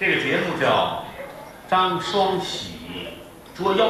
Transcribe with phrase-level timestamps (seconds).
[0.00, 1.04] 这个节目叫
[1.68, 2.72] 张双喜
[3.54, 3.86] 捉妖，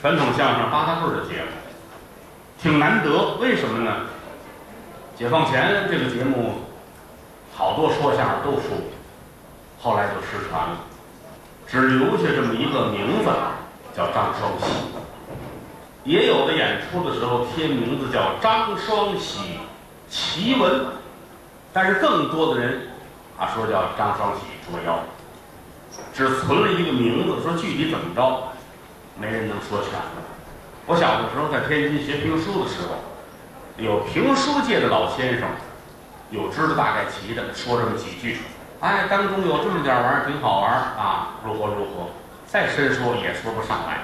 [0.00, 1.48] 传统相声八大辈儿的节目，
[2.58, 3.34] 挺难得。
[3.38, 3.94] 为什么呢？
[5.14, 6.62] 解放前这个节目
[7.54, 8.70] 好多说相声都说，
[9.82, 10.78] 后来就失传了，
[11.66, 13.28] 只留下这么一个名字，
[13.94, 14.74] 叫张双喜。
[16.04, 19.58] 也有的演出的时候贴名字叫张双喜
[20.08, 20.86] 奇闻，
[21.70, 22.91] 但是更多的人
[23.38, 25.00] 啊说叫张双喜捉妖，
[26.12, 28.48] 只存了一个名字，说具体怎么着，
[29.16, 30.22] 没人能说全了。
[30.86, 32.96] 我小的时候在天津学评书的时候，
[33.76, 35.48] 有评书界的老先生，
[36.30, 38.38] 有知道大概齐的，说这么几句，
[38.80, 42.10] 哎，当中有这么点玩意儿挺好玩啊，如何如何，
[42.46, 44.02] 再深说也说不上来。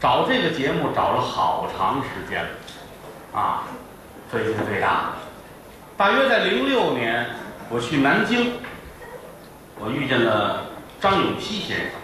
[0.00, 2.48] 找这个节目找了好长时间了，
[3.38, 3.64] 啊，
[4.30, 5.12] 费劲最大的。
[5.96, 7.26] 大约在零六年，
[7.72, 8.54] 我去南京，
[9.78, 10.66] 我遇见了
[11.00, 11.94] 张永熙先生，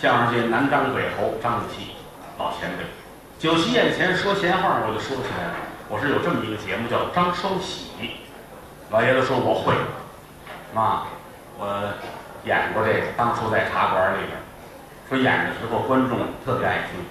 [0.00, 1.96] 相声界南张北侯张永熙
[2.38, 2.86] 老前辈。
[3.40, 5.54] 酒席宴前说闲话，我就说起来了，
[5.88, 7.90] 我说有这么一个节目叫张双喜，
[8.90, 9.74] 老爷子说我会，
[10.78, 11.08] 啊，
[11.58, 11.92] 我
[12.44, 14.38] 演过这个，当初在茶馆里边。
[15.08, 17.02] 说演的时候观众特别爱听，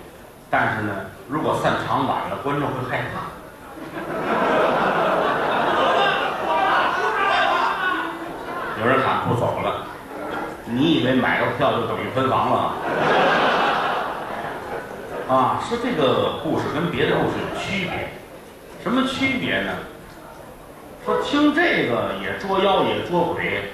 [0.50, 0.94] 但是呢，
[1.28, 3.28] 如果散场晚了，观众会害怕。
[8.80, 9.88] 有人喊不走了，
[10.66, 12.74] 你以为买个票就等于分房了？
[15.28, 18.10] 啊，说这个故事跟别的故事有区别，
[18.84, 19.74] 什么区别呢？
[21.04, 23.72] 说听这个也捉妖也捉鬼，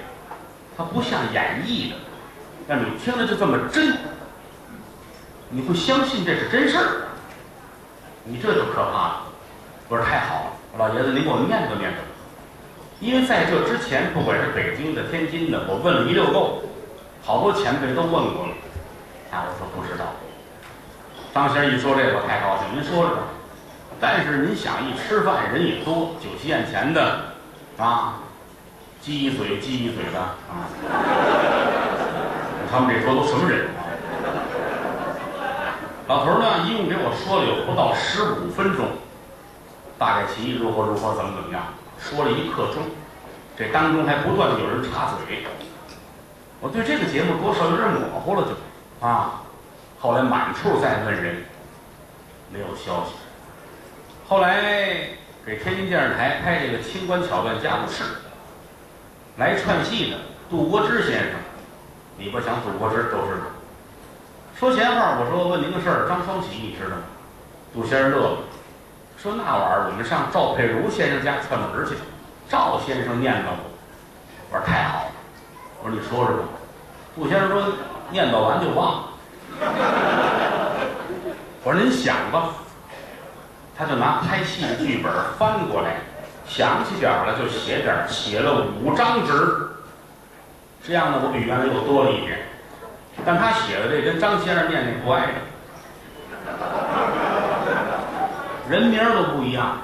[0.76, 1.96] 它不像演绎的，
[2.66, 3.96] 让你听着就这么真。
[5.50, 6.90] 你会相信这是真事儿，
[8.24, 9.22] 你这就可怕了。
[9.88, 11.96] 我说太好了，老爷子您给我念叨念叨。
[13.00, 16.62] 因为在这之前，不管是北京的、天津的，我问了一溜够，
[17.22, 18.52] 好多前辈都问过了。
[19.30, 20.06] 啊，我说不知道。
[21.34, 23.18] 张先生一说这个，我太高兴，您说说。
[24.00, 27.34] 但是您想，一吃饭人也多，酒席宴前的，
[27.78, 28.20] 啊，
[29.00, 30.66] 鸡一嘴鸡一嘴的啊，
[32.70, 33.68] 他们这桌都什么人？
[36.06, 38.86] 老头呢，一共给我说了有不到十五分钟，
[39.98, 41.62] 大概其如何如何怎么怎么样，
[42.04, 42.82] 说了一刻钟，
[43.56, 45.42] 这当中还不断的有人插嘴，
[46.60, 49.40] 我对这个节目多少有点模糊了就，啊，
[49.98, 51.44] 后来满处在问人，
[52.52, 53.14] 没有消息，
[54.28, 55.08] 后来
[55.46, 58.04] 给天津电视台拍这个清官巧断家务事，
[59.38, 60.18] 来串戏的
[60.50, 61.32] 杜国之先生，
[62.18, 63.48] 里边讲杜国之都知道。
[64.58, 67.02] 说闲话，我说问您个事儿，张双喜你知道吗？
[67.72, 68.38] 杜先生乐了，
[69.24, 71.94] 说那玩意儿我们上赵佩茹先生家串门去，
[72.46, 73.56] 赵先生念叨我。
[74.50, 75.12] 我说太好了，
[75.82, 76.44] 我说你说说吧。
[77.16, 77.64] 杜先生说
[78.10, 79.00] 念叨完就忘。
[79.00, 79.04] 了。
[81.62, 82.50] 我说您想吧，
[83.74, 86.00] 他就拿拍戏的剧本翻过来，
[86.46, 89.70] 想起点儿了就写点儿，写了五张纸，
[90.86, 92.40] 这样呢我比原来又多了一点。
[93.24, 95.32] 但他写的这跟张先生念那不挨着，
[98.70, 99.76] 人名都不一样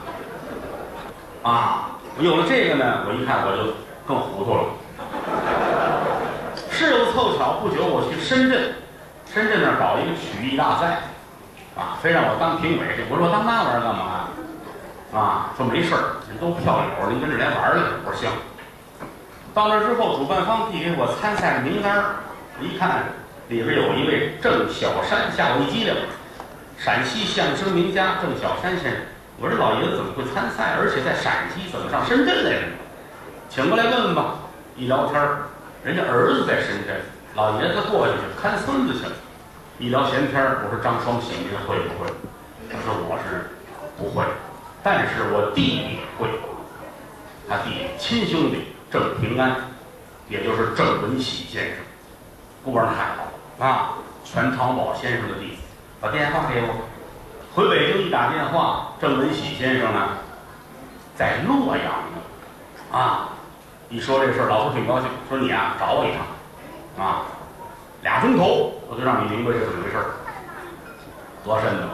[1.43, 1.99] 啊！
[2.19, 3.75] 有了这个呢，我一看我就
[4.07, 4.65] 更糊涂了。
[6.71, 8.75] 事又凑巧，不久我去深圳，
[9.27, 11.03] 深圳那儿搞一个曲艺大赛，
[11.77, 12.87] 啊，非让我当评委。
[13.11, 14.29] 我说我当那玩意儿干嘛？
[15.13, 17.83] 啊，说没事儿，人都票友，您跟着来玩儿来。
[18.05, 18.31] 我说行。
[19.53, 22.17] 到那之后，主办方递给我参赛的名单儿，
[22.59, 23.05] 我一看。
[23.49, 25.93] 里边有一位郑小山，吓我一激灵。
[26.83, 29.03] 陕西相声名家郑小山先生，
[29.39, 30.77] 我说老爷子怎么会参赛？
[30.81, 32.63] 而且在陕西，怎么上深圳来了？
[33.51, 34.37] 请过来问问吧。
[34.77, 35.21] 一聊天
[35.85, 36.97] 人家儿子在深圳，
[37.35, 39.13] 老爷子过去看孙子去了。
[39.79, 42.11] 一聊闲天我说张双喜您会不会？
[42.73, 43.51] 他说我是
[43.99, 44.25] 不会，
[44.83, 46.31] 但是我弟弟会。
[47.47, 49.55] 他弟弟亲兄弟郑平安，
[50.31, 51.77] 也就是郑文喜先生，
[52.65, 53.67] 不玩太好。
[53.67, 55.57] 啊，全长宝先生的弟子，
[56.01, 56.89] 把电话给我，
[57.55, 60.09] 回北京一打电话，郑文喜先生呢，
[61.15, 63.29] 在洛阳呢，啊，
[63.91, 66.13] 一说这事儿，老头挺高兴，说你啊找我一
[66.97, 67.23] 趟，啊，
[68.01, 70.07] 俩钟头我就让你明白是怎么回事儿，
[71.45, 71.93] 多深的嘛，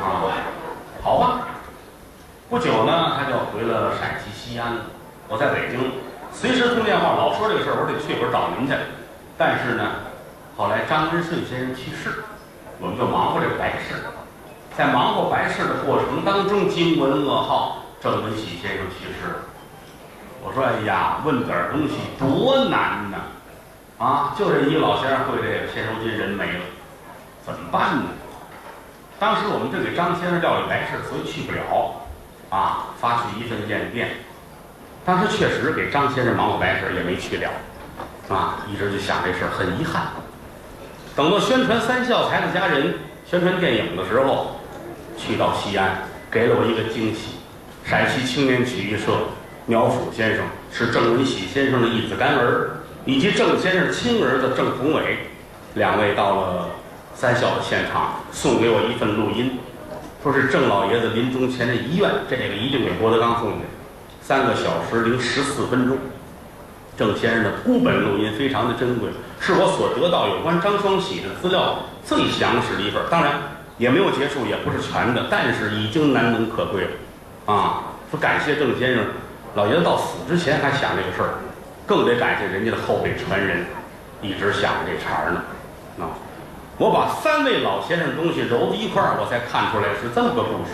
[0.00, 0.32] 啊，
[1.02, 1.40] 好吧，
[2.48, 4.80] 不久呢，他就回了陕西西安了，
[5.28, 5.92] 我在北京，
[6.32, 8.72] 随时通电话，老说这个事儿，我得去，我说找您去。
[9.36, 9.84] 但是呢，
[10.58, 12.24] 后来张根顺先生去世，
[12.80, 13.94] 我们就忙活这白事。
[14.76, 19.38] 在忙活白事的过程当中，惊闻噩耗，郑文喜先生去世了。
[20.42, 23.18] 我说：“哎呀，问点东西多难呐！
[24.04, 26.60] 啊，就这一老先生会这个，现如今人没了，
[27.46, 28.02] 怎么办呢？”
[29.20, 32.02] 当时我们正给张先生料理白事，所以去不了，
[32.50, 34.10] 啊，发去一份唁电。
[35.04, 37.48] 当时确实给张先生忙活白事，也没去了，
[38.28, 40.02] 啊，一直就想这事，很遗憾。
[41.18, 42.92] 等到宣传《三笑才子佳人》
[43.28, 44.60] 宣传电影的时候，
[45.16, 45.98] 去到西安，
[46.30, 47.30] 给了我一个惊喜。
[47.84, 49.10] 陕西青年曲艺社
[49.66, 52.70] 苗阜先生是郑文喜先生的义子干儿，
[53.04, 55.18] 以及郑先生亲儿子郑宏伟，
[55.74, 56.68] 两位到了。
[57.16, 59.58] 三笑的现场送给我一份录音，
[60.22, 63.64] 说是郑老爷子临终前的遗愿，这个一定给郭德纲送去。
[64.22, 65.98] 三个小时零十四分钟，
[66.98, 69.08] 郑先生的孤本录音非常的珍贵，
[69.38, 73.00] 是我所得到有关张双喜的资料最详实的一份。
[73.08, 73.34] 当然
[73.78, 76.90] 也没有结束，也不是全的，但是已经难能可贵了。
[77.46, 79.04] 啊，说感谢郑先生，
[79.54, 81.38] 老爷子到死之前还想这个事儿，
[81.86, 83.64] 更得感谢人家的后辈传人，
[84.20, 85.42] 一直想着这茬儿呢。
[86.04, 86.10] 啊。
[86.78, 90.70] 我把三位老先生东西揉到一块儿，我才看出来是这么个故事，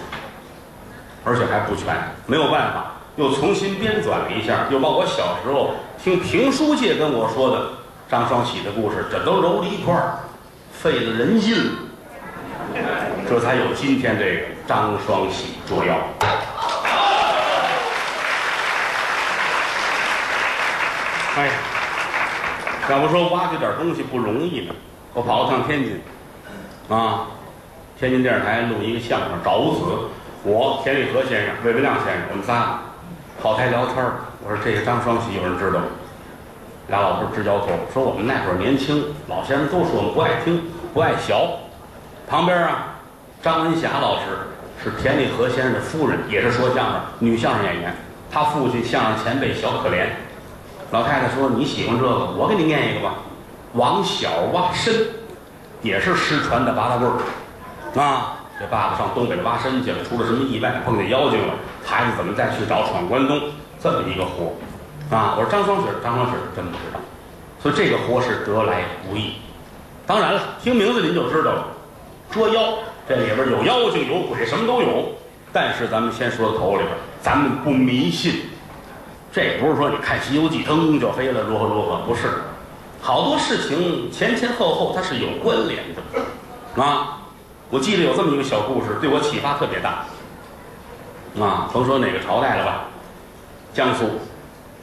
[1.22, 1.94] 而且还不全，
[2.26, 7.68] 没有办法，又重新编纂了一下，又把我小时候听评书界跟我说的
[8.08, 10.18] 张双喜的故事，这都揉了一块儿，
[10.72, 11.56] 费了人劲，
[13.28, 15.96] 这才有今天这个张双喜捉妖。
[21.36, 21.50] 哎，
[22.90, 24.74] 要不说挖这点东西不容易呢。
[25.12, 26.00] 我跑了趟天津，
[26.88, 27.26] 啊，
[27.98, 29.80] 天津电视台录一个相声《找五子》，
[30.42, 32.80] 我田立和先生、魏文亮先生，我们仨
[33.42, 33.96] 后台聊天
[34.42, 35.86] 我说这个张双喜有人知道吗？
[36.88, 41.34] 俩老头直摇头，说我们那会儿年轻，老先生都说我们不爱听，不爱学。
[42.28, 42.96] 旁边啊，
[43.42, 44.24] 张文霞老师
[44.82, 47.94] 是田立和先生的夫人，也是说相声女相声演员。
[48.30, 50.08] 他父亲相声前辈小可怜，
[50.90, 53.14] 老太太说你喜欢这个，我给你念一个吧。
[53.72, 54.92] 王小挖参，
[55.80, 58.36] 也是失传的八大棍儿啊！
[58.60, 61.54] 这爸爸上东北挖参去了，出了什么意外，碰见妖精了，
[61.84, 63.40] 孩子怎么再去找闯关东？
[63.82, 64.54] 这么一个活
[65.14, 65.36] 啊！
[65.36, 66.98] 我说张双水，张双水真不知道，
[67.60, 69.34] 所以这个活是得来不易。
[70.06, 71.66] 当然了，听名字您就知道了，
[72.30, 75.12] 捉妖这里边有妖精有鬼，什么都有。
[75.52, 76.88] 但是咱们先说头里边，
[77.20, 78.46] 咱们不迷信，
[79.30, 82.22] 这也不是说你看《西游记》腾就黑了，如何如何，不是。
[83.02, 87.18] 好多事情前前后后它是有关联的，啊，
[87.68, 90.06] 我记得有这么一个小故事，对我启发特别大。
[91.40, 92.84] 啊，甭说哪个朝代了吧，
[93.72, 94.08] 江苏，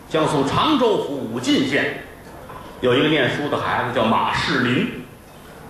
[0.09, 2.03] 江苏常州府武进县，
[2.81, 5.05] 有一个念书的孩子叫马世林，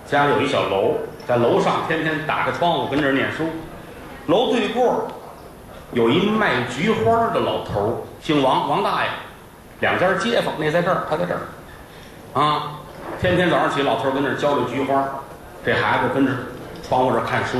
[0.06, 3.48] 家里有一小楼，在楼上天天打开窗户跟这儿念书，
[4.26, 5.06] 楼对过
[5.92, 9.10] 有一卖菊花的老头，姓王，王大爷，
[9.78, 11.40] 两家街坊，那在这儿，他在这儿。
[12.34, 12.80] 啊，
[13.20, 15.08] 天天早上起，老头跟那儿浇着菊花，
[15.64, 16.32] 这孩子跟着
[16.88, 17.58] 窗户这看书，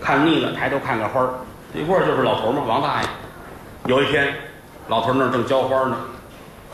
[0.00, 1.30] 看腻了，抬头看看花儿。
[1.72, 3.08] 对过就是老头嘛，王大爷。
[3.86, 4.34] 有一天，
[4.88, 5.96] 老头那儿正浇花呢，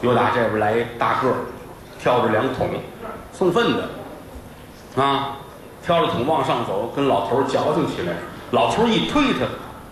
[0.00, 1.34] 又打这边来一大个儿，
[1.98, 2.68] 挑着两桶
[3.32, 5.36] 送粪的，啊，
[5.84, 8.12] 挑着桶往上走，跟老头矫情起来。
[8.52, 9.46] 老头一推他，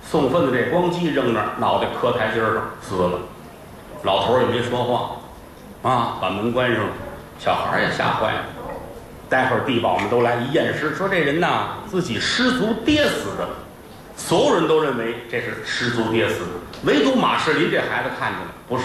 [0.06, 3.18] 送粪的这咣叽扔那儿，脑袋磕台阶上死了。
[4.02, 6.92] 老头也没说话，啊，把门关上了。
[7.38, 8.40] 小孩也吓坏了，
[9.28, 13.48] 待会儿地保们都来一验尸，说这人呐自己失足跌死的，
[14.26, 16.46] 所有人都认为这是失足跌死的，
[16.84, 18.84] 唯独马世林这孩子看见了，不是，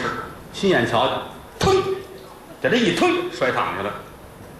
[0.53, 1.17] 亲眼瞧见，
[1.59, 1.75] 推，
[2.61, 3.91] 给他一推摔躺下了，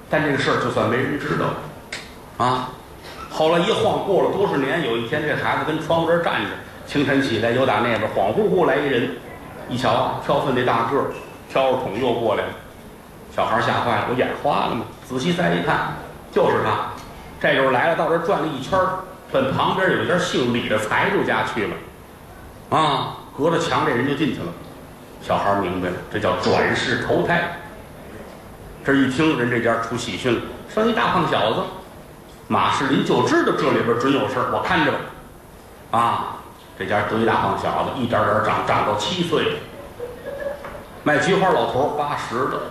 [0.09, 2.69] 但这个事儿就算没人知道，啊，
[3.31, 6.49] 后来一晃过了多少年，有一天这孩子跟窗户这儿站着，
[6.85, 9.09] 清晨起来有打那边恍惚惚来一人，
[9.69, 11.05] 一瞧挑粪那大个儿，
[11.49, 12.49] 挑着桶又过来了。
[13.35, 14.85] 小孩吓坏了，我眼花了吗？
[15.09, 15.95] 仔细再一看，
[16.31, 16.91] 就是他。
[17.41, 18.99] 这时候来了，到这转了一圈儿
[19.35, 21.73] 奔旁边有一家姓李的财主家去了。
[22.69, 24.47] 啊，隔着墙，这人就进去了。
[25.21, 27.57] 小孩明白了，这叫转世投胎。
[28.85, 30.41] 这一听，人这家出喜讯了，
[30.73, 31.63] 生一大胖小子。
[32.47, 34.97] 马世林就知道这里边准有事我看着吧。
[35.91, 36.37] 啊，
[36.79, 39.57] 这家得一大胖小子，一点点长，长到七岁了。
[41.03, 42.61] 卖菊花老头八十了。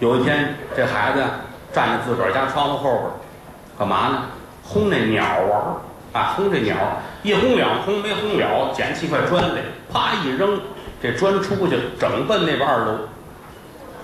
[0.00, 1.22] 有一天，这孩子
[1.70, 3.04] 站在自个儿家窗户后边，
[3.78, 4.22] 干嘛呢？
[4.62, 5.76] 轰那鸟玩儿
[6.12, 6.34] 啊！
[6.36, 6.76] 轰这鸟，
[7.22, 9.62] 一轰两轰没轰了，捡起块砖来，
[9.92, 10.58] 啪一扔，
[11.02, 12.98] 这砖出去，整奔那边二楼。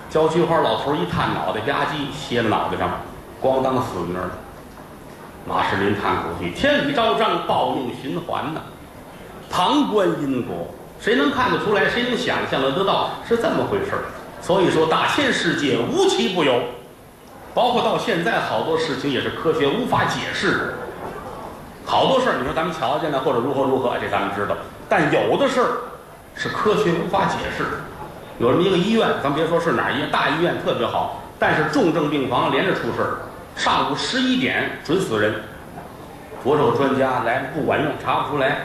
[0.09, 2.89] 焦菊花老头一探脑袋，吧唧歇在脑袋上，
[3.41, 4.31] 咣当死那儿了。
[5.47, 8.61] 马世林叹口气：“天理昭彰，报应循环呐！
[9.49, 11.89] 旁观因果，谁能看得出来？
[11.89, 14.05] 谁能想象得得到是这么回事儿？
[14.41, 16.61] 所以说，大千世界无奇不有，
[17.53, 20.73] 包括到现在好多事情也是科学无法解释的。
[21.85, 24.55] 好多事儿，你说咱们瞧见了或者如何如何，这咱们知道，
[24.89, 25.67] 但有的事儿
[26.35, 27.63] 是科学无法解释。
[28.39, 33.17] 有这么一个医院，咱别说是哪儿医院，大医院特别好，但是重症病房连着出事儿，
[33.55, 35.35] 上午十一点准死人，
[36.43, 38.57] 多少专家来不管用，查不出来。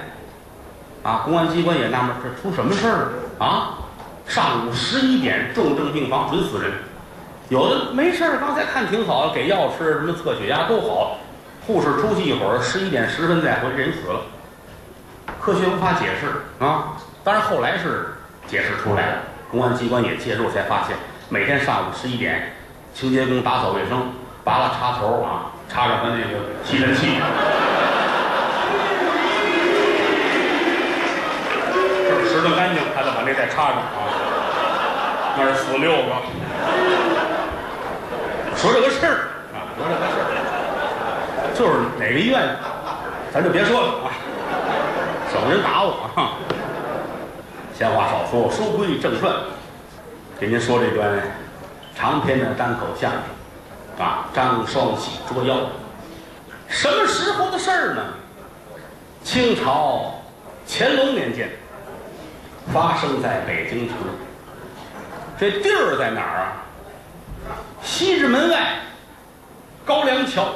[1.02, 3.08] 啊，公安机关也纳闷，这出什么事儿
[3.38, 3.78] 啊？
[4.26, 6.72] 上午十一点重症病房准死人，
[7.48, 11.16] 有的没事儿，刚才看挺好，给药吃，什么测血压都好。
[11.70, 14.22] 护士出去一会儿，十一点十分再回，人死了。
[15.40, 16.96] 科学无法解释啊！
[17.22, 18.16] 当然后来是
[18.48, 19.18] 解释出来了，
[19.52, 20.96] 公安机关也介入，才发现
[21.28, 22.56] 每天上午十一点，
[22.92, 24.10] 清洁工打扫卫生，
[24.42, 27.06] 拔了插头啊，插上他那个吸尘器，
[32.08, 34.10] 这拾掇干净，还得把那再插上啊。
[35.38, 36.16] 那是死六个，
[38.56, 40.29] 说这个事儿啊，说这个事儿。
[41.60, 42.56] 就是哪个医院，
[43.30, 44.08] 咱就别说了啊，
[45.30, 46.38] 省得人打我啊。
[47.76, 49.30] 闲话少说，书归正传，
[50.38, 51.20] 给您说这段
[51.94, 53.20] 长篇的单口相声
[53.98, 55.54] 啊，张双喜捉妖。
[56.66, 58.02] 什么时候的事儿呢？
[59.22, 60.14] 清朝
[60.66, 61.50] 乾隆年间，
[62.72, 63.98] 发生在北京城。
[65.38, 66.52] 这地儿在哪儿啊？
[67.82, 68.78] 西直门外
[69.84, 70.46] 高粱桥。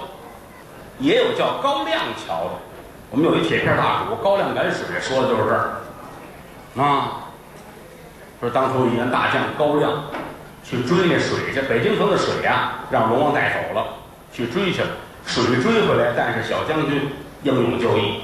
[1.00, 2.50] 也有叫高亮桥的，
[3.10, 5.80] 我们有一铁片大鼓，高亮赶水，说的就是这儿。
[6.76, 7.26] 啊，
[8.40, 10.04] 说当初一员大将高亮
[10.62, 13.86] 去追那水去，北京城的水呀，让龙王带走了，
[14.32, 14.88] 去追去了，
[15.26, 17.08] 水追回来，但是小将军
[17.42, 18.20] 英勇就义，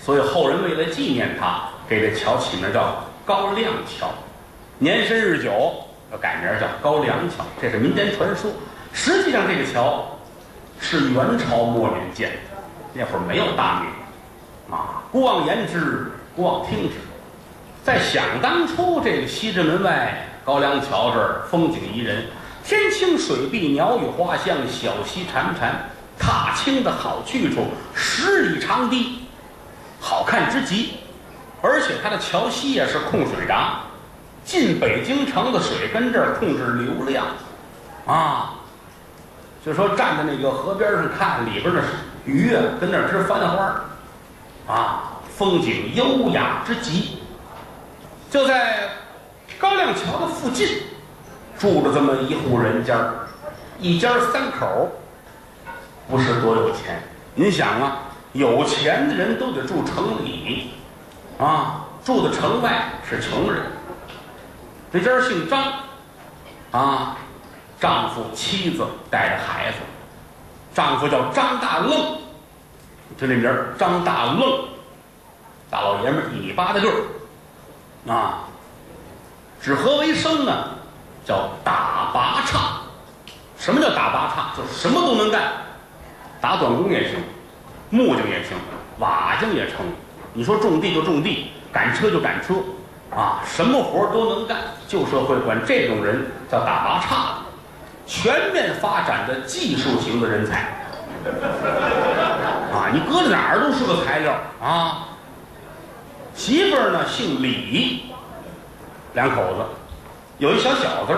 [0.00, 4.08] 所以后人为了纪念他，给这桥起名叫高亮桥，
[4.78, 5.74] 年深日久
[6.20, 8.50] 改名叫高粱桥，这是民间传说。
[8.92, 10.06] 实际上这个桥。
[10.82, 12.36] 是元朝末年建的，
[12.92, 16.96] 那会儿没有大明，啊，孤望言之，孤望听之。
[17.84, 22.26] 在想当初，这个西直门外高梁桥这儿风景宜人，
[22.64, 25.70] 天清水碧，鸟语花香，小溪潺潺，
[26.18, 29.20] 踏青的好去处，十里长堤，
[30.00, 30.94] 好看之极。
[31.62, 33.78] 而且它的桥西也是控水闸，
[34.44, 37.24] 进北京城的水跟这儿控制流量，
[38.04, 38.58] 啊。
[39.64, 41.80] 就说站在那个河边上看里边的
[42.24, 43.80] 鱼啊，跟那儿直翻花
[44.66, 47.18] 啊，风景优雅之极。
[48.28, 48.88] 就在
[49.60, 50.66] 高亮桥的附近，
[51.56, 52.96] 住着这么一户人家，
[53.78, 54.90] 一家三口，
[56.10, 57.00] 不是多有钱。
[57.36, 57.98] 您想啊，
[58.32, 60.72] 有钱的人都得住城里，
[61.38, 63.62] 啊，住的城外是穷人。
[64.92, 65.72] 这家姓张，
[66.72, 67.16] 啊。
[67.82, 69.78] 丈夫、妻子带着孩子，
[70.72, 72.16] 丈夫叫张大愣，
[73.18, 74.66] 就这名儿张大愣，
[75.68, 78.44] 大老爷们儿一米八的个儿，啊，
[79.60, 80.68] 指何为生呢？
[81.24, 82.78] 叫打拔叉。
[83.58, 84.52] 什么叫打拔叉？
[84.56, 85.50] 就是什么都能干，
[86.40, 87.16] 打短工也行，
[87.90, 88.56] 木匠也行，
[89.00, 89.78] 瓦匠也成。
[90.32, 92.54] 你说种地就种地，赶车就赶车，
[93.10, 94.58] 啊，什么活都能干。
[94.86, 97.41] 旧社会管这种人叫打拔叉。
[98.06, 100.58] 全面发展的技术型的人才，
[102.72, 105.08] 啊，你搁在哪儿都是个材料啊。
[106.34, 108.12] 媳妇儿呢姓李，
[109.14, 109.64] 两口子，
[110.38, 111.14] 有一小小子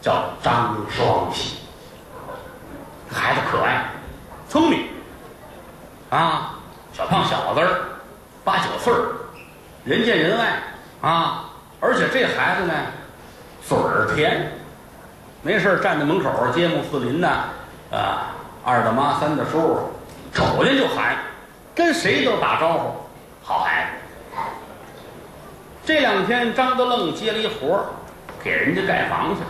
[0.00, 1.56] 叫张双喜，
[3.10, 3.90] 孩子可爱，
[4.48, 4.86] 聪明，
[6.10, 6.54] 啊，
[6.92, 7.60] 小胖小子，
[8.44, 9.12] 八九岁儿，
[9.84, 10.62] 人见人爱
[11.00, 12.74] 啊，而且这孩子呢，
[13.66, 14.55] 嘴儿甜。
[15.46, 17.28] 没事站在门口街坊四邻的，
[17.92, 18.34] 啊，
[18.64, 19.78] 二大妈、三大叔，
[20.34, 21.18] 瞅见就喊，
[21.72, 22.90] 跟谁都打招呼，
[23.44, 24.40] 好孩子。
[25.84, 27.78] 这两天张德愣接了一活
[28.42, 29.42] 给人家盖房去，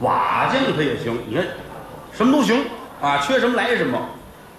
[0.00, 1.44] 瓦匠他也行，你看，
[2.14, 2.64] 什么都行
[3.02, 3.98] 啊，缺什么来什么。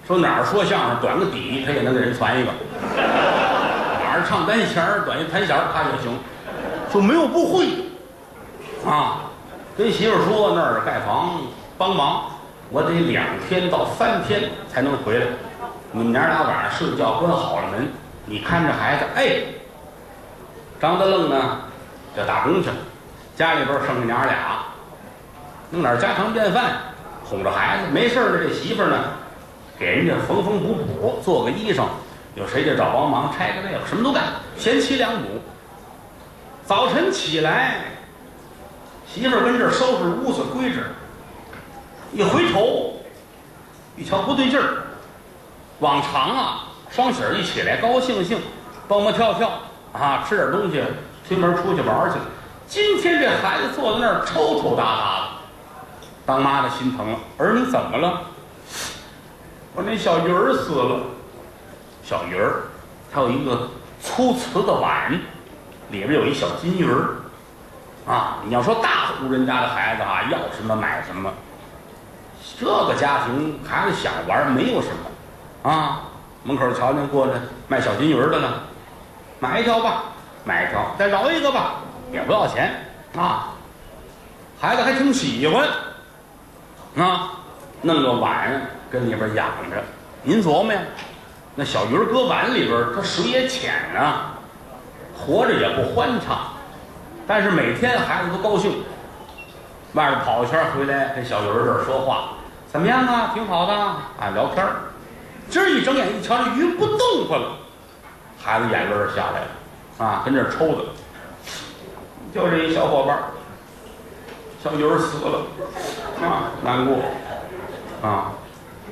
[0.06, 2.50] 说哪儿说相声短个底，他也能给人传一个；
[2.96, 6.16] 哪儿唱单弦短一弹弦，他也行，
[6.94, 7.66] 就没有不会
[8.88, 9.22] 啊。
[9.80, 11.40] 跟媳妇说那儿盖房
[11.78, 12.24] 帮忙，
[12.68, 15.26] 我得两天到三天才能回来。
[15.90, 17.88] 你们娘俩晚上睡觉关好了门，
[18.26, 19.04] 你看着孩子。
[19.14, 19.38] 哎，
[20.78, 21.60] 张德愣呢，
[22.14, 22.76] 就打工去了。
[23.34, 24.58] 家里边剩下娘俩，
[25.70, 26.72] 弄点家常便饭，
[27.24, 27.84] 哄着孩子。
[27.90, 28.98] 没事的这媳妇儿呢，
[29.78, 31.84] 给人家缝缝补补，做个衣裳。
[32.34, 34.24] 有谁就找帮忙拆个这个，什么都干，
[34.58, 35.40] 贤妻良母。
[36.66, 37.76] 早晨起来，
[39.12, 40.84] 媳妇儿跟这儿收拾屋子规置，
[42.12, 42.94] 一回头，
[43.96, 44.84] 一瞧不对劲儿。
[45.80, 48.38] 往常啊，双喜儿一起来，高兴兴，
[48.86, 49.50] 蹦蹦跳跳
[49.92, 50.80] 啊，吃点东西，
[51.26, 52.24] 推门出去玩去了。
[52.68, 55.28] 今天这孩子坐在那儿抽抽搭搭的，
[56.24, 57.18] 当妈的心疼了。
[57.38, 58.22] 儿你怎么了？
[59.74, 61.00] 我那小鱼儿死了。
[62.04, 62.62] 小鱼儿，
[63.12, 63.68] 它有一个
[64.00, 65.12] 粗瓷的碗，
[65.90, 67.16] 里边有一小金鱼儿。
[68.06, 71.32] 啊，你要说大户人家的孩子啊，要什么买什么。
[72.58, 74.88] 这个家庭孩子想玩没有什
[75.62, 76.02] 么，啊，
[76.42, 77.34] 门口瞧见过来
[77.68, 78.48] 卖小金鱼的呢，
[79.38, 80.04] 买一条吧，
[80.44, 81.74] 买一条，再饶一个吧。
[82.12, 82.74] 也不要钱
[83.16, 83.50] 啊，
[84.60, 85.68] 孩子还挺喜欢
[86.96, 87.30] 啊，
[87.82, 89.76] 弄个碗跟里边养着。
[90.24, 90.80] 您琢磨呀，
[91.54, 94.32] 那小鱼搁碗里边，它水也浅啊，
[95.16, 96.49] 活着也不欢畅。
[97.30, 98.82] 但是每天孩子都高兴，
[99.92, 102.30] 外边跑一圈回来跟小鱼儿这儿说话，
[102.66, 103.30] 怎么样啊？
[103.32, 104.72] 挺好的啊，聊天儿。
[105.48, 107.52] 今儿一睁眼一瞧，这鱼不动弹了，
[108.36, 110.86] 孩子眼泪儿下来了啊，跟这儿抽的。
[112.34, 113.22] 就这一小伙伴儿，
[114.64, 115.38] 小鱼儿死了，
[116.26, 116.96] 啊，难过，
[118.02, 118.32] 啊，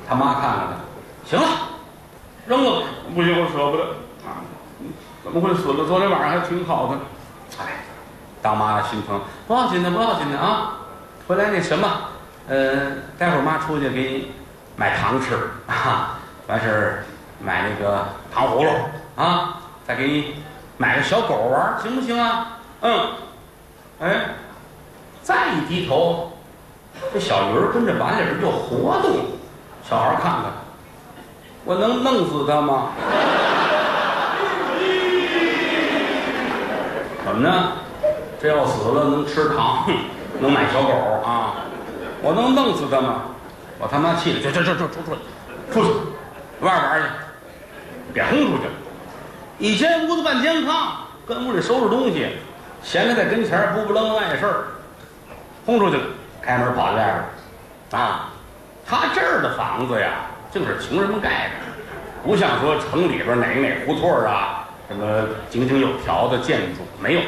[0.08, 1.48] 他妈看看他，行了，
[2.46, 3.82] 扔了吧，不行，我舍不得，
[4.24, 4.38] 啊，
[5.24, 5.84] 怎么会死了？
[5.88, 6.98] 昨天晚上还挺好的，
[7.60, 7.82] 哎，
[8.42, 10.72] 当妈的心疼，不要紧的，不要紧的啊，
[11.26, 11.88] 回来那什么，
[12.48, 14.32] 呃，待会儿妈出去给你
[14.76, 15.34] 买糖吃，
[15.66, 17.04] 啊，完事儿
[17.44, 18.70] 买那个糖葫芦，
[19.16, 20.36] 啊，再给你
[20.76, 22.58] 买个小狗玩，行不行啊？
[22.80, 23.10] 嗯。
[24.00, 24.36] 哎，
[25.24, 26.38] 再一低头，
[27.12, 29.26] 这小鱼儿跟着碗里边就活动。
[29.82, 30.44] 小孩看看，
[31.64, 32.92] 我能弄死它吗？
[37.26, 37.72] 怎么呢？
[38.40, 39.88] 这要死了能吃糖，
[40.40, 40.92] 能买小狗
[41.24, 41.54] 啊？
[42.22, 43.22] 我能弄死他吗？
[43.78, 45.90] 我他妈气的，去去去出出去，出去，
[46.60, 47.06] 外边玩去，
[48.12, 48.64] 别轰出去。
[49.58, 50.88] 一间屋子半间炕，
[51.26, 52.28] 跟屋里收拾东西。
[52.82, 54.64] 闲着在跟前不不愣愣碍事儿，
[55.66, 56.02] 轰出去了，
[56.40, 57.24] 开门跑到外
[57.90, 58.30] 边啊！
[58.86, 61.66] 他这儿的房子呀，净是穷人们盖的，
[62.24, 67.20] 不像说城里边哪哪胡同啊，什么井井有条的建筑没有，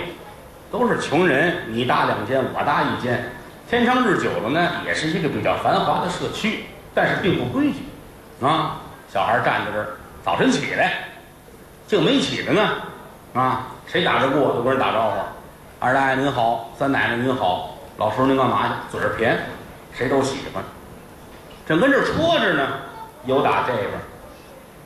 [0.70, 3.30] 都是穷人，你搭两间，我搭一间，
[3.68, 7.78] 天长日久了呢，也是一个比较繁华的社区，但是并不规矩
[8.40, 8.80] 啊！
[9.12, 9.88] 小孩站在这儿，
[10.24, 10.92] 早晨起来，
[11.88, 12.68] 就没起来呢
[13.34, 13.66] 啊！
[13.86, 15.16] 谁打着过都跟人打招呼。
[15.80, 18.98] 二大爷您好，三奶奶您好，老叔您干嘛去？
[18.98, 19.38] 嘴儿甜，
[19.92, 20.62] 谁都喜欢。
[21.66, 22.68] 正跟这戳着呢，
[23.24, 23.88] 有打这边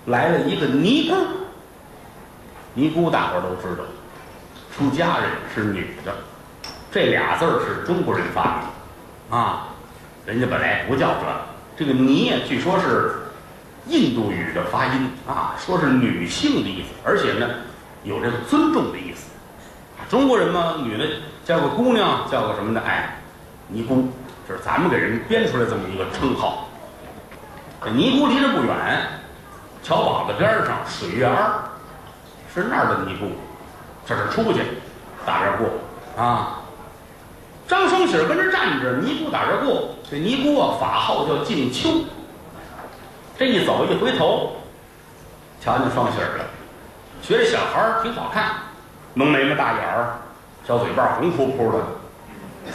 [0.07, 1.17] 来了一个尼姑。
[2.73, 3.85] 尼姑大伙儿都知道，
[4.77, 6.13] 出家人是女的，
[6.91, 9.69] 这俩字儿是中国人发明啊，
[10.27, 11.15] 人家本来不叫
[11.77, 13.23] 这，这个尼呀，据说是
[13.87, 17.49] 印度语的发音啊，说是女性的意思，而且呢，
[18.03, 19.31] 有这个尊重的意思。
[20.11, 21.07] 中国人嘛，女的
[21.45, 22.83] 叫个姑娘，叫个什么呢？
[22.85, 23.17] 哎，
[23.69, 24.09] 尼姑，
[24.49, 26.69] 这是咱们给人编出来这么一个称号。
[27.81, 29.07] 这尼姑离这不远，
[29.85, 31.37] 桥堡子边上水月庵，
[32.53, 33.27] 是那儿的尼姑，
[34.07, 34.61] 这是出去
[35.27, 36.61] 打这过啊。
[37.67, 39.89] 张双喜跟这站着，尼姑打这过。
[40.11, 42.05] 这尼姑啊，法号叫静秋。
[43.39, 44.53] 这一走一回头，
[45.61, 46.45] 瞧见双喜了，
[47.23, 48.51] 觉得小孩挺好看。
[49.15, 50.19] 浓眉毛、大眼儿，
[50.69, 51.79] 小嘴巴红扑扑的，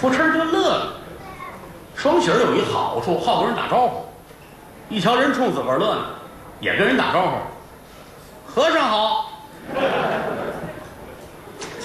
[0.01, 0.93] 扑哧就乐了。
[1.95, 4.05] 双喜儿有一好处，好跟人打招呼。
[4.89, 6.01] 一瞧人冲自个儿乐呢，
[6.59, 7.37] 也跟人打招呼。
[8.51, 9.31] 和尚好。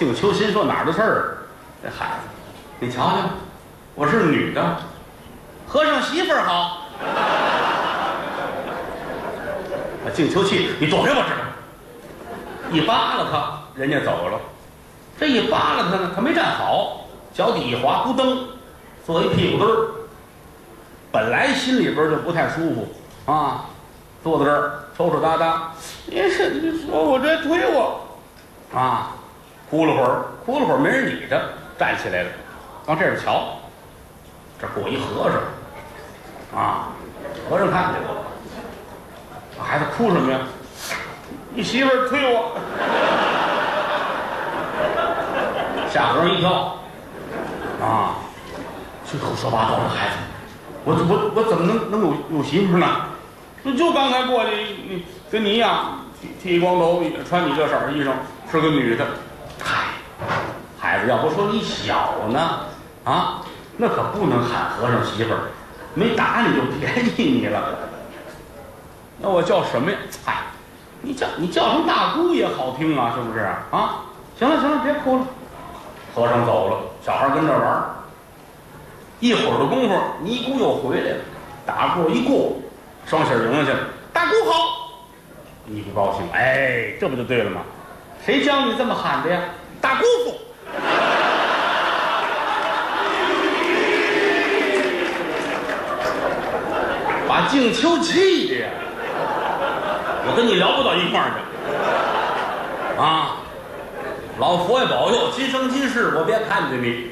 [0.04, 1.38] 静秋心说哪儿的事儿？
[1.82, 2.28] 这孩子，
[2.78, 3.16] 你瞧瞧，
[3.94, 4.76] 我是女的。
[5.66, 6.88] 和尚媳妇儿好。
[10.12, 11.38] 静秋气，你躲开我知道。
[12.70, 13.58] 一扒拉他。
[13.74, 14.38] 人家走了，
[15.18, 18.36] 这一扒拉他呢，他没站好，脚底一滑，咕噔，
[19.06, 19.88] 坐一屁股墩儿。
[21.10, 23.64] 本来心里边就不太舒服啊，
[24.22, 25.72] 坐在这儿抽抽搭搭。
[26.04, 28.00] 你是你说我这推我
[28.74, 29.12] 啊，
[29.70, 31.36] 哭了会儿，哭了会儿没人理他，
[31.78, 32.28] 站起来了，
[32.86, 33.58] 往这边瞧，
[34.60, 36.88] 这过一和尚啊，
[37.48, 38.08] 和尚看见了，
[39.58, 40.38] 孩子哭什么呀？
[41.56, 42.58] 你媳妇儿推我。
[45.90, 46.76] 下河一跳，
[47.80, 48.16] 啊，
[49.06, 50.16] 这胡说八道的孩子，
[50.84, 52.86] 我我我怎么能能有有媳妇呢？
[53.78, 58.10] 就刚才过去，跟你一样，剃剃光头，也穿你这色儿衣裳，
[58.50, 59.06] 是个女的。
[59.64, 59.94] 嗨，
[60.78, 62.60] 孩子，要不说你小呢，
[63.04, 63.42] 啊，
[63.78, 65.40] 那可不能喊和尚媳妇儿，
[65.94, 67.78] 没打你就便宜你了。
[69.18, 69.96] 那我叫什么呀？
[70.26, 70.42] 嗨，
[71.00, 74.04] 你叫你叫声大姑也好听啊，是不是啊？
[74.38, 75.24] 行了行了，别哭了。
[76.14, 77.90] 和尚走了，小孩跟这玩儿。
[79.20, 81.16] 一会儿的功夫，尼姑又回来了，
[81.64, 82.52] 打过一过，
[83.06, 83.78] 双喜迎上去了。
[84.12, 84.98] 大姑好，
[85.64, 87.62] 尼姑高兴，哎，这不就对了吗？
[88.24, 89.38] 谁教你这么喊的呀？
[89.82, 90.40] 大姑父。
[97.28, 98.68] 把静秋气的呀！
[100.26, 103.36] 我跟你聊不到一块儿去啊！
[104.38, 107.10] 老佛爷保佑，今生今世我别看见你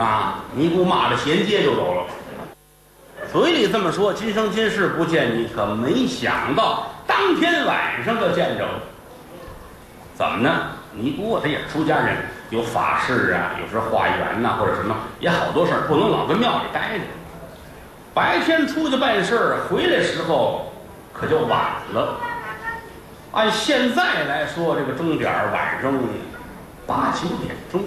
[0.00, 0.42] 啊！
[0.54, 2.04] 尼姑骂着衔接就走了，
[3.30, 8.80] 嘴里这么说，今生今世不见你，可没想到当天晚上就见着了。
[10.14, 10.50] 怎么呢？
[10.94, 12.16] 尼姑她也是出家人，
[12.50, 17.04] 有法事啊，有时候化缘呐、或者什么，也好多事儿，不能老跟庙里待着。
[18.14, 20.72] 白天出去办事儿，回来时候
[21.14, 21.58] 可就晚
[21.94, 22.16] 了。
[23.32, 25.90] 按现在来说，这个钟点儿晚上
[26.86, 27.82] 八九点钟。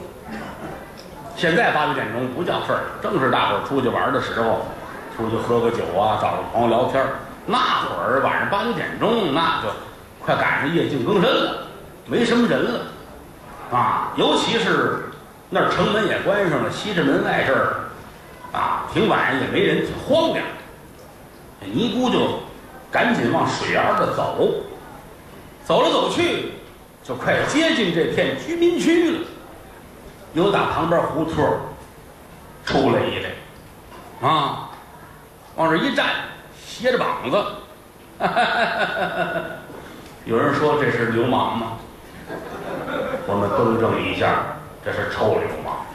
[1.35, 4.65] 现在八九点钟不叫事儿，正是大伙儿出去玩的时候，
[5.15, 7.09] 出去喝个酒啊，找个朋友聊天儿。
[7.45, 9.69] 那会儿晚上八九点钟，那就
[10.25, 11.67] 快赶上夜静更深了，
[12.05, 12.81] 没什么人了
[13.71, 14.13] 啊。
[14.15, 15.05] 尤其是
[15.49, 17.75] 那儿城门也关上了，西直门外这儿
[18.51, 20.45] 啊，挺晚上也没人，挺荒凉。
[21.61, 22.39] 尼姑就
[22.91, 24.53] 赶紧往水沿儿的走。
[25.65, 26.51] 走来走去，
[27.03, 29.19] 就快接近这片居民区了。
[30.33, 31.59] 有打旁边胡同儿
[32.65, 33.35] 出来一位，
[34.21, 34.69] 啊，
[35.55, 36.05] 往这一站，
[36.63, 37.45] 斜着膀子。
[40.25, 41.77] 有人说这是流氓吗？
[43.27, 45.85] 我们更正一下，这是臭流氓。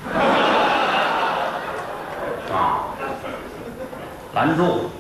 [2.53, 2.87] 啊，
[4.35, 4.91] 拦住，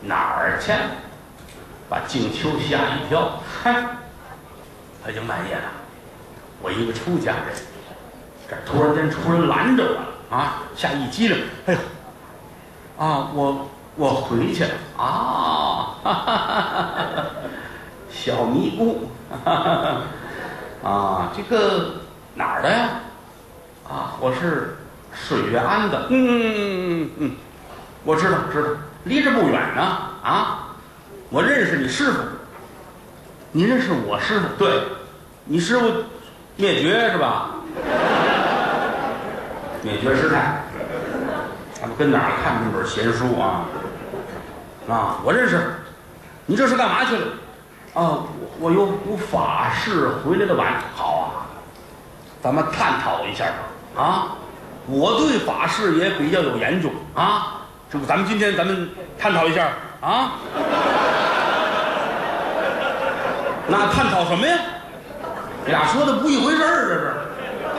[0.00, 0.72] 哪儿去？
[1.90, 3.72] 把静秋吓一跳，嗨，
[5.02, 5.62] 他就半夜了，
[6.60, 7.44] 我一个出家人，
[8.46, 11.78] 这突然间出人拦着我啊，吓一激灵，哎呦，
[13.02, 15.96] 啊，我我回去了啊，
[18.10, 19.08] 小尼姑，
[20.84, 21.94] 啊，这个
[22.34, 22.88] 哪儿的呀？
[23.88, 24.76] 啊，我是
[25.12, 27.32] 水月庵的，嗯嗯嗯嗯嗯，
[28.04, 28.68] 我知道知道，
[29.04, 29.82] 离这不远呢，
[30.22, 30.64] 啊。
[31.30, 32.20] 我认识你师傅，
[33.52, 34.48] 你认识我师傅？
[34.58, 34.82] 对，
[35.44, 35.92] 你师傅
[36.56, 37.50] 灭绝是吧？
[39.82, 40.62] 灭绝师太，
[41.74, 43.66] 咱们跟哪儿看那本闲书啊？
[44.88, 45.60] 啊，我认识。
[46.46, 47.26] 你这是干嘛去了？
[47.92, 48.24] 啊，
[48.60, 50.74] 我我有有法事回来的晚。
[50.94, 51.46] 好啊，
[52.42, 53.46] 咱们探讨一下。
[53.96, 54.36] 啊，
[54.86, 57.62] 我对法事也比较有研究啊。
[57.90, 59.68] 这不，咱们今天咱们探讨一下
[60.00, 60.32] 啊。
[63.66, 64.58] 那探讨什么呀？
[65.66, 67.14] 俩说的不一回事儿，这是，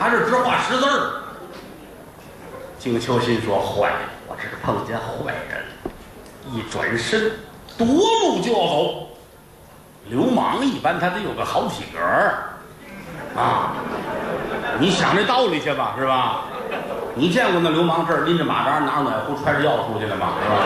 [0.00, 1.10] 还是直话实字儿。
[2.78, 3.92] 静秋心说：“坏，
[4.28, 5.64] 我这是碰见坏人。”
[6.52, 7.32] 一转身，
[7.76, 9.09] 夺路就要走。
[10.10, 12.34] 流氓一般他得有个好体格儿
[13.36, 13.72] 啊！
[14.80, 16.40] 你想这道理去吧，是吧？
[17.14, 20.32] 你见过那流氓这儿拎着马扎，拿着暖壶，揣着药出去的吗？
[20.42, 20.56] 是吧？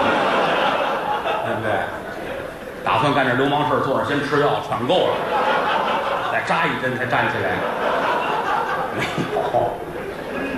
[1.45, 1.71] 对不对？
[2.83, 5.15] 打算干点流氓事儿，坐着先吃药，喘够了，
[6.33, 7.57] 再扎一针才站起来。
[8.97, 9.05] 没
[9.35, 9.41] 有，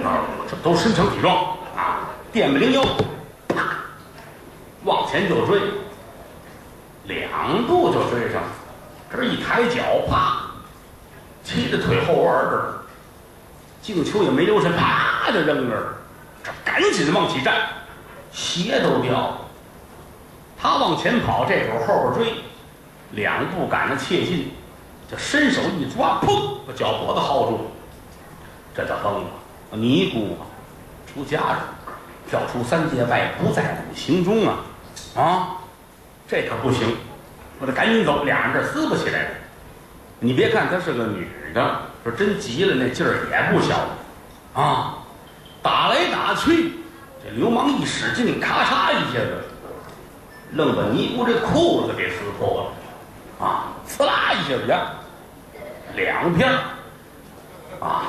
[0.08, 1.36] 啊，这都身强体壮
[1.76, 2.82] 啊，电不灵腰，
[3.48, 3.62] 啪，
[4.84, 5.60] 往前就追，
[7.04, 8.48] 两步就追上了，
[9.10, 10.42] 这一抬脚，啪，
[11.44, 12.74] 踢在腿后弯这儿，
[13.80, 15.94] 静秋也没留神，啪就扔这儿，
[16.42, 17.68] 这赶紧往起站，
[18.32, 19.38] 鞋都掉了。
[20.58, 22.34] 他往前跑，这会儿后边追，
[23.12, 24.50] 两步赶上切近，
[25.10, 27.70] 就伸手一抓，砰，把脚脖子薅住。
[28.74, 29.30] 这叫疯了！
[29.72, 30.44] 尼姑啊，
[31.06, 31.56] 出家人，
[32.28, 34.56] 跳出三界外，不在五行中啊！
[35.14, 35.56] 啊，
[36.28, 36.96] 这可不行，
[37.58, 38.24] 我得赶紧走。
[38.24, 39.28] 俩人这撕不起来了。
[40.18, 43.76] 你别看她是个女的，说真急了，那劲儿也不小
[44.54, 44.98] 啊！
[45.62, 46.72] 打来打去，
[47.22, 49.42] 这流氓一使劲，咔嚓一下子。
[50.52, 52.70] 愣把尼姑这裤子给撕破
[53.40, 54.62] 了，啊，呲啦一下子，
[55.96, 56.48] 两片，
[57.80, 58.04] 啊，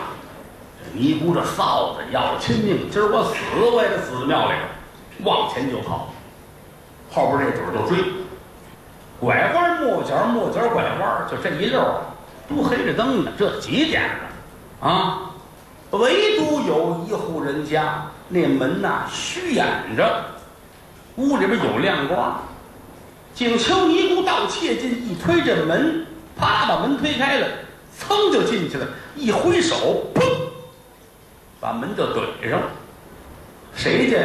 [0.79, 4.53] 这尼姑这臊子要了亲命，今儿我死我也得死庙里，
[5.23, 6.13] 往前就跑，
[7.11, 8.03] 后边这准儿就追，
[9.19, 12.01] 拐弯抹角，抹角拐弯，就这一溜儿，
[12.47, 13.31] 都黑着灯呢。
[13.37, 15.21] 这几点了啊？
[15.91, 20.25] 唯独有一户人家，那门呐虚掩着，
[21.15, 22.39] 屋里边有亮光。
[23.33, 26.05] 景秋尼姑到切进，一推这门，
[26.37, 27.47] 啪把门推开了，
[27.97, 28.85] 噌就进去了。
[29.15, 30.21] 一挥手，砰，
[31.59, 32.67] 把门就怼上了。
[33.73, 34.17] 谁家？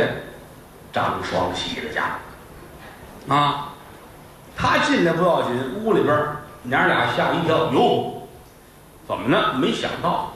[0.93, 2.19] 张双喜的家。
[3.35, 3.72] 啊，
[4.57, 6.17] 他进来不要紧，屋里边
[6.63, 8.29] 娘俩吓一跳，哟，
[9.09, 9.55] 怎么呢？
[9.55, 10.33] 没想到，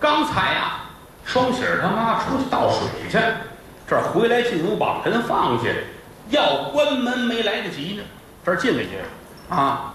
[0.00, 0.86] 刚才啊，
[1.24, 3.18] 双喜儿他妈出去倒水去，
[3.86, 5.68] 这回来进屋把盆放下，
[6.30, 8.02] 要关门没来得及呢，
[8.44, 8.98] 这进来去
[9.48, 9.94] 啊，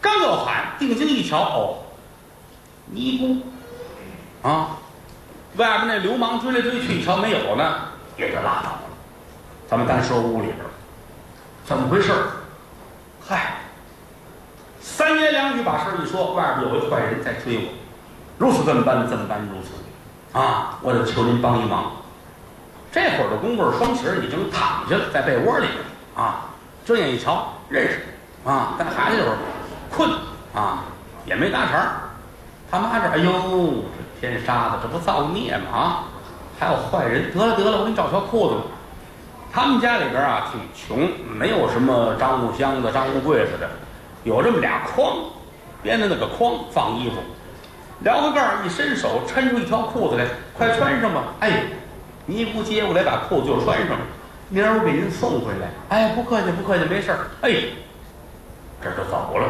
[0.00, 1.78] 刚要喊，定睛一瞧，哦，
[2.86, 4.76] 尼姑啊，
[5.56, 8.82] 外边那流氓追来追去，一瞧没有呢，也就拉倒了。
[9.68, 10.58] 咱们单说屋里边。
[11.64, 12.12] 怎么回事？
[13.26, 13.56] 嗨，
[14.80, 17.62] 三言两语把事儿一说，外边有一坏人在追我，
[18.38, 21.92] 如此这么般，这么般如此，啊，我得求您帮一忙。
[22.90, 25.78] 这会儿的功夫，双喜儿已经躺下了，在被窝里边
[26.16, 26.46] 啊，
[26.84, 28.00] 睁眼一瞧，认识。
[28.44, 29.36] 啊，带孩子这会儿
[29.90, 30.10] 困。
[30.52, 30.84] 啊，
[31.26, 31.92] 也没搭茬儿。
[32.70, 33.84] 他妈这，哎呦，
[34.20, 35.78] 这天杀的，这不造孽吗？
[35.78, 36.04] 啊，
[36.58, 38.62] 还有坏人，得了得了，我给你找条裤子吧。
[39.52, 43.68] 他们家里边啊挺穷，没有什么樟木箱子、樟木柜似的，
[44.22, 45.16] 有这么俩筐，
[45.82, 47.16] 编的那个筐放衣服，
[48.00, 50.24] 撩个盖儿一伸手，抻出一条裤子来，
[50.56, 51.24] 快穿上吧！
[51.40, 51.64] 哎，
[52.26, 54.04] 尼姑接过来，把裤子就穿上了。
[54.48, 55.68] 明儿我给您送回来。
[55.88, 57.18] 哎，不客气，不客气，没事儿。
[57.42, 57.50] 哎，
[58.80, 59.48] 这就走了，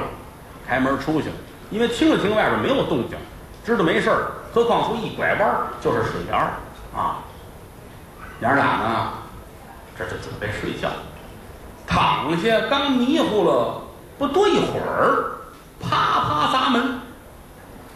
[0.67, 1.29] 开门出去。
[1.71, 3.19] 因为听了听外边没有动静，
[3.65, 4.33] 知道没事儿。
[4.53, 6.55] 何况说一拐弯就是水帘儿
[6.97, 7.19] 啊，
[8.41, 9.13] 娘俩呢？
[10.01, 10.89] 这就准备睡觉，
[11.87, 13.83] 躺下刚迷糊了
[14.19, 15.33] 不多一会儿，
[15.79, 15.89] 啪
[16.25, 16.99] 啪砸门，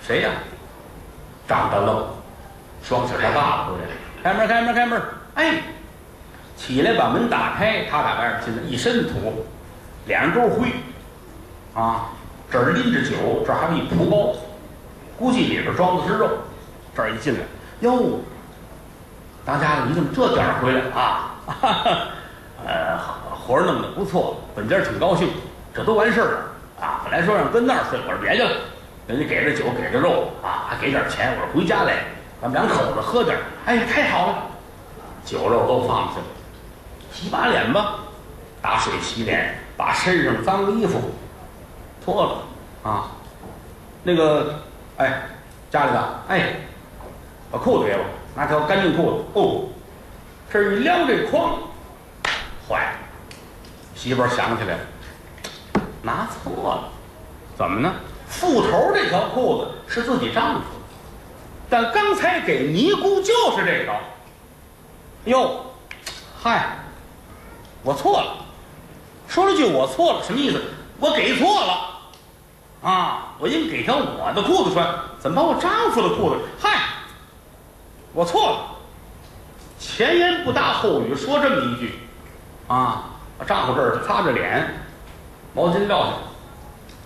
[0.06, 0.30] 谁呀？
[1.48, 2.06] 张大愣，
[2.82, 3.90] 双喜他爸爸回来了，
[4.22, 5.02] 开门开门开门！
[5.34, 5.62] 哎，
[6.56, 9.44] 起来把门打开，他打外边进来，一身土，
[10.06, 10.68] 脸上都是灰，
[11.74, 12.08] 啊，
[12.50, 14.34] 这儿拎着酒，这儿还有一蒲包，
[15.18, 16.28] 估计里边装的是肉。
[16.94, 17.40] 这儿一进来，
[17.80, 18.20] 哟，
[19.44, 21.33] 当家的你怎么这点儿回来啊？
[21.46, 22.08] 哈哈，
[22.66, 22.98] 呃，
[23.46, 25.28] 活儿弄得不错，本家挺高兴，
[25.74, 26.38] 这都完事儿了
[26.80, 27.02] 啊！
[27.04, 28.50] 本来说让跟那儿睡，我说别去了，
[29.06, 31.96] 人家给着酒，给着肉啊，还给点钱，我说回家来，
[32.40, 33.42] 咱们两口子喝点儿。
[33.66, 34.34] 哎呀，太好了，
[35.24, 36.24] 酒肉都放下了，
[37.12, 37.96] 洗把脸吧，
[38.62, 40.98] 打水洗脸，把身上脏衣服
[42.02, 43.10] 脱了啊。
[44.02, 44.54] 那个，
[44.96, 45.22] 哎，
[45.70, 46.56] 家里的，哎，
[47.50, 48.04] 把裤子给我，
[48.34, 49.68] 拿条干净裤子哦。
[50.54, 51.58] 这一撩这筐，
[52.68, 52.98] 坏了！
[53.96, 54.80] 媳妇想起来了，
[56.00, 56.88] 拿错了，
[57.58, 57.92] 怎么呢？
[58.28, 60.60] 副头这条裤子是自己丈夫，
[61.68, 64.00] 但刚才给尼姑就是这条。
[65.24, 65.74] 哟，
[66.40, 66.76] 嗨，
[67.82, 68.36] 我错了，
[69.26, 70.62] 说了句我错了，什么意思？
[71.00, 73.34] 我给错了啊！
[73.40, 74.88] 我应给条我的裤子穿，
[75.18, 76.36] 怎么把我丈夫的裤子？
[76.60, 76.78] 嗨，
[78.12, 78.70] 我错了。
[79.94, 81.94] 前言不搭后语，说这么一句，
[82.66, 84.68] 啊，我丈夫这儿擦着脸，
[85.54, 86.12] 毛巾撂下，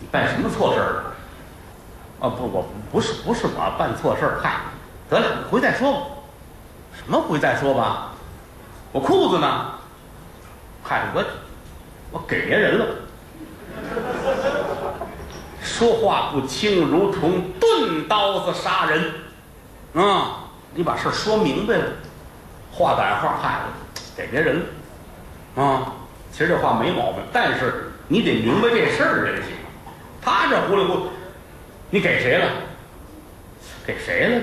[0.01, 1.03] 你办什么错事儿了？
[2.21, 4.41] 啊，不，我不是，不是我办错事儿。
[4.43, 4.61] 嗨，
[5.11, 6.01] 得了，回再说吧。
[6.97, 8.13] 什么回再说吧？
[8.91, 9.67] 我裤子呢？
[10.83, 11.23] 嗨，我
[12.11, 12.87] 我给别人了。
[15.61, 19.13] 说话不清，如同钝刀子杀人。
[19.93, 21.85] 啊，你把事儿说明白了。
[22.79, 23.59] 话赶话，嗨，
[24.17, 24.61] 给别人
[25.57, 25.93] 了啊！
[26.31, 29.57] 其实这话没毛病，但是你得明白这事儿才行。
[30.23, 31.09] 他这糊里糊涂，
[31.91, 32.47] 你给谁了？
[33.85, 34.43] 给谁了呢？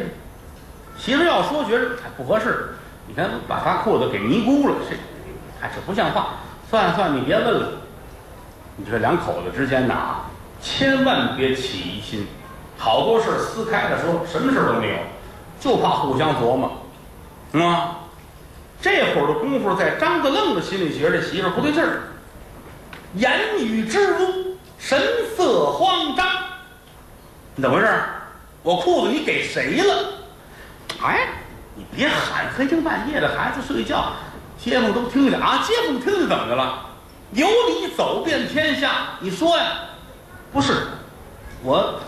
[0.98, 2.76] 媳妇要说觉得不合适，
[3.08, 4.98] 你看把他裤子给尼姑了，这
[5.66, 6.34] 哎这不像话。
[6.70, 7.70] 算了算了，你别问了。
[8.76, 10.26] 你这两口子之间呐，
[10.62, 12.28] 千万别起疑心。
[12.78, 14.96] 好多事撕开的时候，什么事都没有，
[15.62, 16.72] 就怕互相琢磨，
[17.64, 18.00] 啊。
[18.86, 22.04] 这会儿的功夫，在张德愣的心里觉着这媳妇不对劲儿，
[23.16, 25.02] 言语支吾，神
[25.36, 26.28] 色慌张。
[27.56, 27.92] 你怎么回事？
[28.62, 30.14] 我裤子你给谁了？
[31.02, 31.30] 哎，
[31.74, 34.14] 你别喊，黑天半夜的，孩子睡觉，
[34.60, 35.66] 街坊都听见啊！
[35.68, 36.86] 街坊听见怎么的了？
[37.32, 39.64] 有理走遍天下，你说呀？
[40.54, 40.74] 不是，
[41.64, 42.00] 我，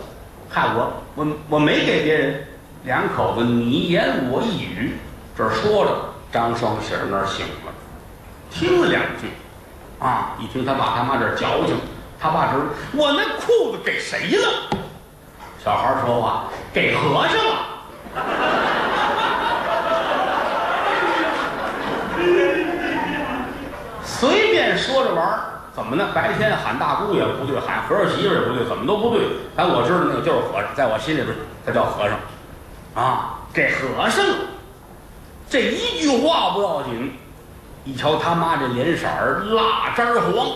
[0.48, 2.46] 害我，我我没给别人。
[2.84, 4.92] 两口子你言我一语，
[5.36, 6.07] 这儿说着。
[6.30, 7.72] 张双喜那儿醒了，
[8.50, 9.30] 听了两句，
[9.98, 11.76] 啊，一听他爸他妈这矫情，
[12.20, 14.48] 他爸知道，我那裤子给谁了？
[15.64, 17.64] 小孩说话，给和尚了。
[24.04, 25.40] 随便说着玩儿，
[25.74, 26.08] 怎么呢？
[26.14, 29.22] 白天喊大姑也不对，喊和尚媳妇也不对，怎么都不对。
[29.56, 32.18] 但我知道那个就是和尚，在我心里边他叫和尚，
[33.02, 34.34] 啊，给和尚了。
[35.50, 37.12] 这一句话不要紧，
[37.84, 40.46] 一瞧他妈这脸色儿蜡渣黄，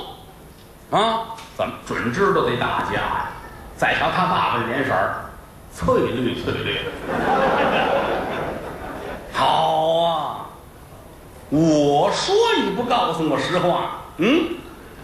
[0.91, 1.25] 啊，
[1.57, 3.29] 怎么准知道得打架呀？
[3.77, 5.25] 再瞧他爸爸这脸色儿
[5.75, 6.93] 翠绿翠绿的，
[9.33, 10.47] 好啊！
[11.49, 14.57] 我说你不告诉我实话，嗯，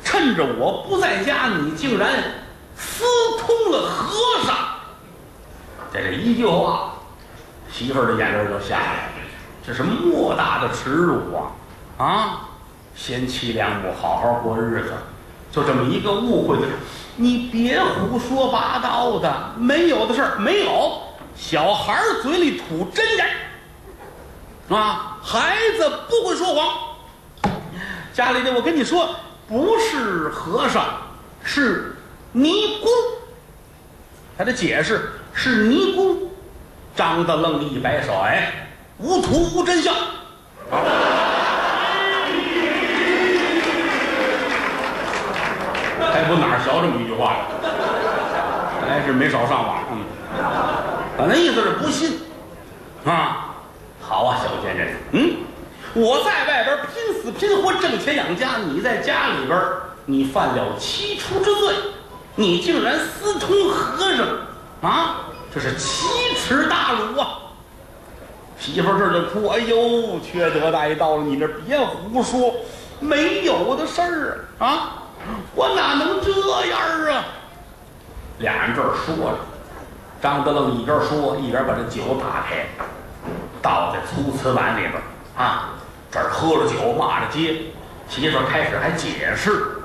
[0.05, 2.11] 趁着我不在家，你竟然
[2.77, 3.05] 私
[3.41, 4.15] 通了和
[4.47, 4.55] 尚。
[5.91, 6.93] 在这一句话，
[7.73, 9.18] 媳妇儿的眼泪就下来了。
[9.69, 11.53] 这是莫大的耻辱啊！
[11.99, 12.49] 啊，
[12.97, 14.95] 贤妻良母，好好过日子，
[15.53, 16.73] 就这么一个误会的事，
[17.17, 21.03] 你别胡说八道的，没有的事儿没有。
[21.37, 23.27] 小孩嘴里吐真言。
[24.71, 27.53] 啊，孩子不会说谎。
[28.15, 30.83] 家里的，我跟你说，不是和尚，
[31.45, 31.95] 是
[32.33, 32.89] 尼姑。
[34.39, 36.33] 他的解释是尼姑。
[36.97, 38.68] 张大愣一摆手，哎，
[38.99, 39.95] 无图无真相。
[46.11, 47.69] 还不哪儿学这么一句话的？
[48.81, 49.79] 看来是没少上网。
[49.93, 50.05] 嗯，
[51.17, 52.21] 反正意思是不信
[53.05, 53.55] 啊。
[54.01, 55.37] 好啊，小贱人，嗯，
[55.95, 59.61] 我在外边拼死拼活挣钱养家，你在家里边
[60.07, 61.75] 你犯了七出之罪，
[62.35, 64.27] 你竟然私通和尚，
[64.81, 65.21] 啊，
[65.55, 67.29] 这是奇耻大辱啊！
[68.59, 72.53] 媳妇儿这就哭，哎呦，缺德大爷到了，你这别胡说，
[73.01, 74.67] 没有的事儿啊！
[74.67, 75.03] 啊，
[75.55, 76.31] 我哪能这
[76.67, 76.81] 样
[77.15, 77.25] 啊？
[78.39, 79.39] 俩人这儿说着，
[80.21, 82.67] 张德愣一边说一边把这酒打开。
[83.61, 84.95] 倒在粗瓷碗里边
[85.37, 85.71] 啊，
[86.11, 87.57] 这儿喝着酒，骂着街，
[88.09, 89.83] 媳妇儿开始还解释，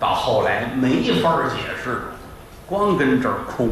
[0.00, 2.00] 到后来没法解释，
[2.66, 3.70] 光跟这儿哭。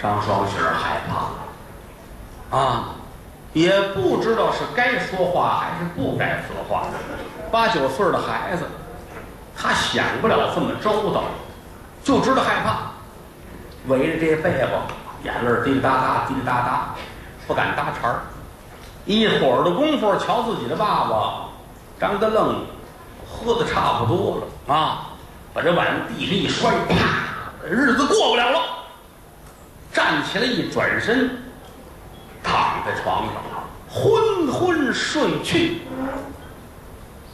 [0.00, 2.94] 张双喜害怕了，啊，
[3.52, 6.86] 也不知道是该说话还是不该说话。
[7.50, 8.64] 八九岁的孩子，
[9.56, 11.24] 他想不了这么周到，
[12.02, 12.92] 就知道害怕，
[13.88, 14.68] 围着这被子，
[15.24, 16.94] 眼泪滴滴答答，滴滴答答。
[17.44, 18.20] 不敢搭茬儿，
[19.04, 21.48] 一会儿的功夫，瞧自己的爸爸
[21.98, 22.64] 张德愣
[23.28, 25.10] 喝的差不多了啊，
[25.52, 28.60] 把这碗地上一摔，啪，日子过不了了。
[29.92, 31.41] 站起来一转身，
[32.84, 33.34] 在床上，
[33.88, 35.82] 昏昏睡去。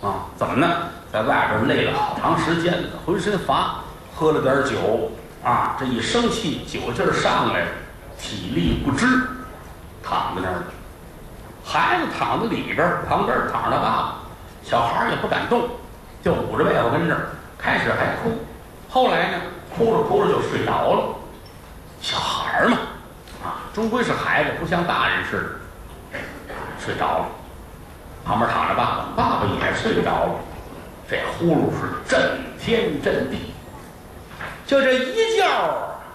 [0.03, 0.69] 啊，怎么呢？
[1.13, 3.81] 在外边累了好长时间了，浑身乏，
[4.15, 5.11] 喝了点酒
[5.43, 7.65] 啊，这一生气，酒劲儿上来，
[8.19, 9.07] 体力不支。
[10.03, 10.63] 躺在那儿，
[11.65, 14.15] 孩子躺在里边，旁边躺着他爸爸，
[14.63, 15.69] 小孩也不敢动，
[16.23, 17.29] 就捂着被子跟这儿。
[17.59, 18.39] 开始还哭，
[18.89, 19.39] 后来呢，
[19.77, 21.15] 哭着哭着就睡着了。
[22.01, 22.79] 小孩嘛，
[23.79, 25.37] 终归是孩子，不像大人似
[26.13, 26.19] 的，
[26.85, 27.27] 睡着了。
[28.25, 30.35] 旁边躺着爸爸，爸爸也睡着了。
[31.09, 33.53] 这呼噜是震天震地，
[34.67, 35.47] 就这一觉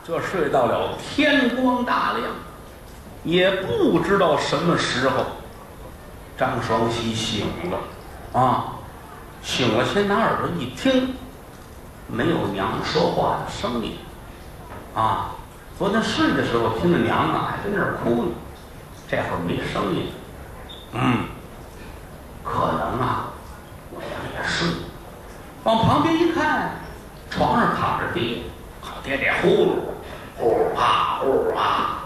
[0.05, 2.25] 就睡到了天光大亮。
[3.23, 5.23] 也不知道什么时候，
[6.37, 8.75] 张双喜醒了，啊，
[9.41, 11.15] 醒了，先拿耳朵一听，
[12.07, 13.97] 没有娘说话的声音，
[14.93, 15.31] 啊，
[15.83, 18.31] 昨天睡的时候听着娘啊还在那儿哭呢，
[19.05, 20.13] 这会儿没声音，
[20.93, 21.25] 嗯，
[22.41, 23.33] 可能啊，
[23.91, 24.65] 我娘也睡，
[25.65, 26.75] 往旁边一看，
[27.29, 28.43] 床上躺着爹，
[28.79, 29.75] 好爹爹呼噜，
[30.37, 32.03] 呼啊呼啊。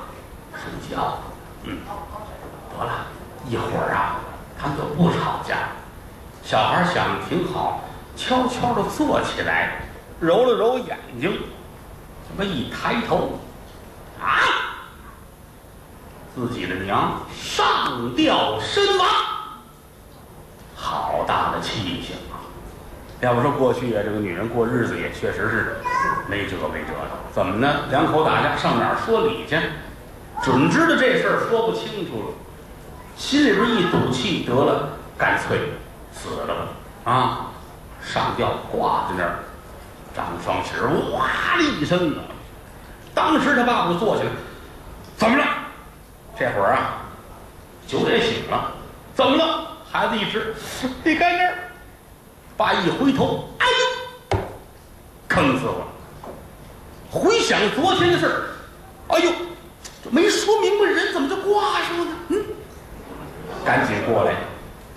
[0.54, 1.20] 睡觉，
[1.62, 1.78] 嗯，
[2.76, 3.06] 得了，
[3.48, 4.16] 一会儿啊，
[4.60, 5.70] 他们就不吵架。
[6.42, 7.82] 小孩想挺好，
[8.16, 9.84] 悄悄地坐起来，
[10.20, 11.32] 揉了揉眼睛，
[12.28, 13.38] 这么一抬头，
[14.22, 14.40] 啊，
[16.36, 19.08] 自己的娘上吊身亡，
[20.76, 22.42] 好大的气性啊！
[23.22, 25.78] 要不说过去啊，这个女人过日子也确实是
[26.28, 27.18] 没辙没辙的。
[27.34, 27.82] 怎么呢？
[27.90, 29.60] 两口打架上哪儿说理去？
[30.44, 32.34] 准知道这事儿说不清楚了，
[33.15, 35.74] 心里边一赌气，得了，干脆
[36.13, 36.54] 死了
[37.04, 37.12] 吧！
[37.12, 37.48] 啊，
[38.00, 39.40] 上吊挂在那儿，
[40.15, 40.74] 张双喜
[41.12, 42.22] 哇的一声啊！
[43.18, 44.30] 当时他爸爸坐起来，
[45.18, 45.44] 怎么了？
[46.38, 47.02] 这会儿啊，
[47.88, 48.72] 酒也醒了，
[49.15, 49.70] 怎么了？
[49.92, 50.54] 孩子一直，
[51.04, 51.58] 你看这儿，
[52.56, 53.65] 爸一回头，哎
[54.30, 54.38] 呦，
[55.28, 55.88] 坑死我了！
[57.10, 58.44] 回想昨天的事儿，
[59.08, 59.32] 哎呦，
[60.12, 62.12] 没说明白，人怎么就挂上了呢？
[62.28, 62.46] 嗯，
[63.65, 64.36] 赶紧过来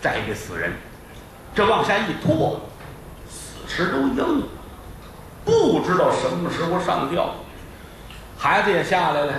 [0.03, 0.75] 摘这死人，
[1.55, 2.61] 这往下一拖，
[3.31, 4.47] 死尸都硬了，
[5.43, 7.35] 不知道什么时候上吊。
[8.43, 9.35] 孩子也下来了，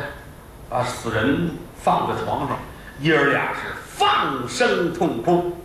[0.69, 2.55] 把死人放在床上，
[2.99, 5.57] 爷儿俩是放声痛哭。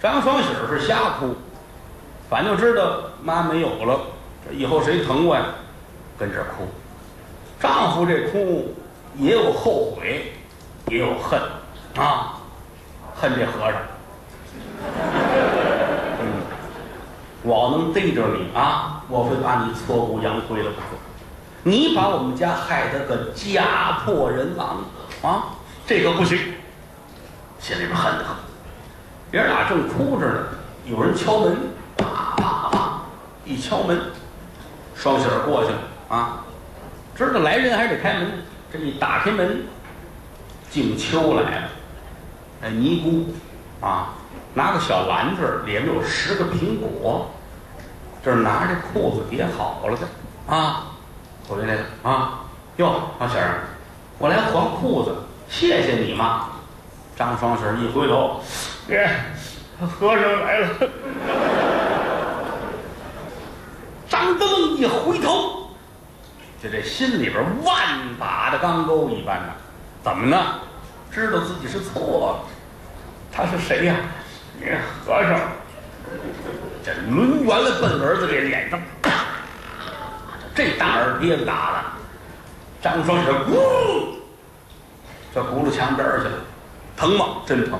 [0.00, 1.34] 张双喜是瞎哭，
[2.30, 4.00] 反正知道妈没有了，
[4.48, 5.44] 这以后谁疼我呀？
[6.18, 6.66] 跟这哭。
[7.60, 8.74] 丈夫这哭
[9.18, 10.32] 也有后悔，
[10.86, 11.38] 也有恨
[12.02, 12.38] 啊，
[13.14, 13.74] 恨这和尚。
[16.18, 16.40] 嗯，
[17.42, 20.70] 我要能逮着你啊，我会把你挫骨扬灰了。
[21.64, 24.84] 你把我们家害得个家破人亡
[25.22, 25.44] 啊，
[25.86, 26.38] 这个不行，
[27.58, 28.36] 心里边恨得很。
[29.32, 30.46] 爷俩正哭着呢，
[30.86, 31.56] 有人敲门，
[31.96, 32.06] 啪
[32.36, 33.00] 啪啪，
[33.44, 34.00] 一敲门，
[34.94, 35.78] 双喜过去了
[36.08, 36.44] 啊，
[37.14, 39.64] 知道来人还得开门，这一打开门，
[40.70, 41.68] 静秋来了，
[42.62, 44.14] 哎，尼姑啊，
[44.54, 47.28] 拿个小篮子，里面有十个苹果，
[48.24, 50.87] 这拿着裤子叠好了的啊。
[51.48, 52.44] 回来了啊！
[52.76, 53.60] 哟，小喜儿，
[54.18, 55.14] 我来还裤子，
[55.48, 56.50] 谢谢你嘛。
[57.16, 58.42] 张双喜儿一回头，
[58.88, 59.08] 耶，
[59.80, 60.68] 和尚来了。
[64.10, 65.70] 张德龙一回头，
[66.62, 67.74] 就这心里边万
[68.18, 69.52] 把的钢钩一般的。
[70.04, 70.60] 怎么呢？
[71.10, 72.44] 知道自己是错了。
[73.32, 73.96] 他是谁呀？
[74.60, 74.66] 你
[75.06, 75.40] 和尚。
[76.84, 78.78] 这抡圆了奔儿子这脸上。
[80.58, 81.78] 这大耳钉子打的，
[82.82, 83.54] 张双喜咕，
[85.32, 86.32] 这轱辘墙边去了，
[86.96, 87.26] 疼吗？
[87.46, 87.78] 真疼，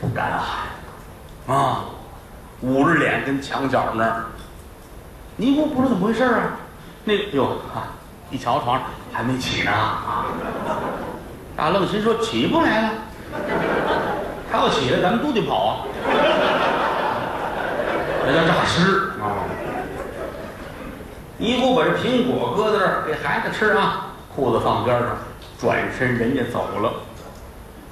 [0.00, 1.86] 不敢喊，啊，
[2.60, 4.26] 捂着脸跟墙角那儿。
[5.34, 6.52] 尼姑不知道怎么回事啊，
[7.02, 7.82] 那个哟，看
[8.30, 10.26] 一瞧床上还没起呢啊。
[11.56, 12.90] 大愣心说起不来了，
[14.52, 15.78] 他要起来咱们都得跑啊，
[18.24, 19.13] 那叫诈尸
[21.34, 21.38] 啊。
[21.38, 25.16] 尼姑把这苹果搁在这儿给孩子吃啊，裤子放边上，
[25.60, 26.92] 转身人家走了。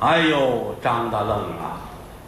[0.00, 1.78] 哎呦，张大愣啊，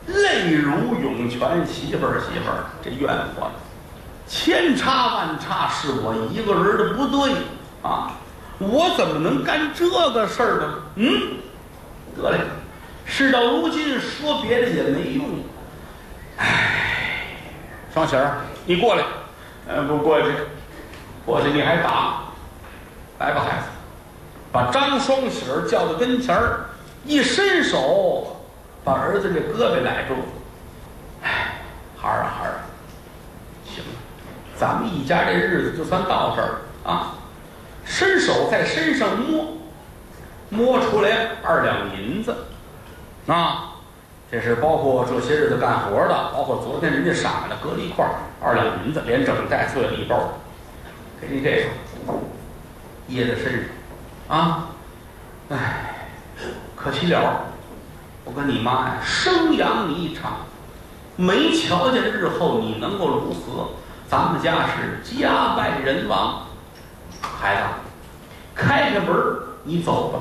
[0.07, 1.67] 泪如涌泉。
[1.67, 3.51] 媳妇儿，媳妇儿，这怨我，
[4.27, 7.33] 千差万差是我一个人的不对
[7.83, 8.13] 啊！
[8.59, 10.75] 我怎么能干这个事儿呢？
[10.97, 11.37] 嗯，
[12.17, 12.39] 得嘞，
[13.05, 15.27] 事到如今说别的也没用。
[16.37, 17.27] 唉，
[17.93, 19.05] 双喜儿，你过来，
[19.69, 20.29] 呃，不过去。
[21.25, 22.25] 过去你还打，
[23.19, 23.67] 来吧，孩子，
[24.53, 26.67] 把张双喜儿叫到跟前儿，
[27.05, 28.37] 一伸手
[28.85, 30.15] 把儿子这胳膊揽住。
[31.23, 31.61] 哎，
[31.97, 32.55] 孩儿啊，孩儿，
[33.65, 33.91] 行了，
[34.59, 37.15] 咱们一家这日子就算到这儿啊。
[37.87, 39.47] 伸手在身上摸，
[40.51, 42.35] 摸出来二两银子，
[43.27, 43.73] 啊，
[44.31, 48.13] 这是包括这些日子干活的，包括昨天人家赏的，搁在一块儿，
[48.43, 50.35] 二两银子连整带碎了一包。
[51.31, 52.15] 你这个
[53.09, 53.53] 掖在身
[54.29, 54.69] 上，啊，
[55.51, 56.09] 哎，
[56.77, 57.47] 可惜了，
[58.25, 60.47] 我跟你妈呀，生养你一场，
[61.17, 63.71] 没瞧见日后你能够如何，
[64.09, 66.47] 咱们家是家败人亡。
[67.21, 67.63] 孩子，
[68.55, 69.15] 开开门
[69.65, 70.21] 你走吧，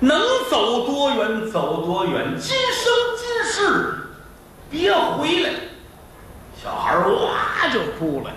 [0.00, 0.18] 能
[0.50, 3.94] 走多远走多远，今生今世
[4.70, 5.50] 别回来。
[6.62, 8.30] 小孩哇就哭了。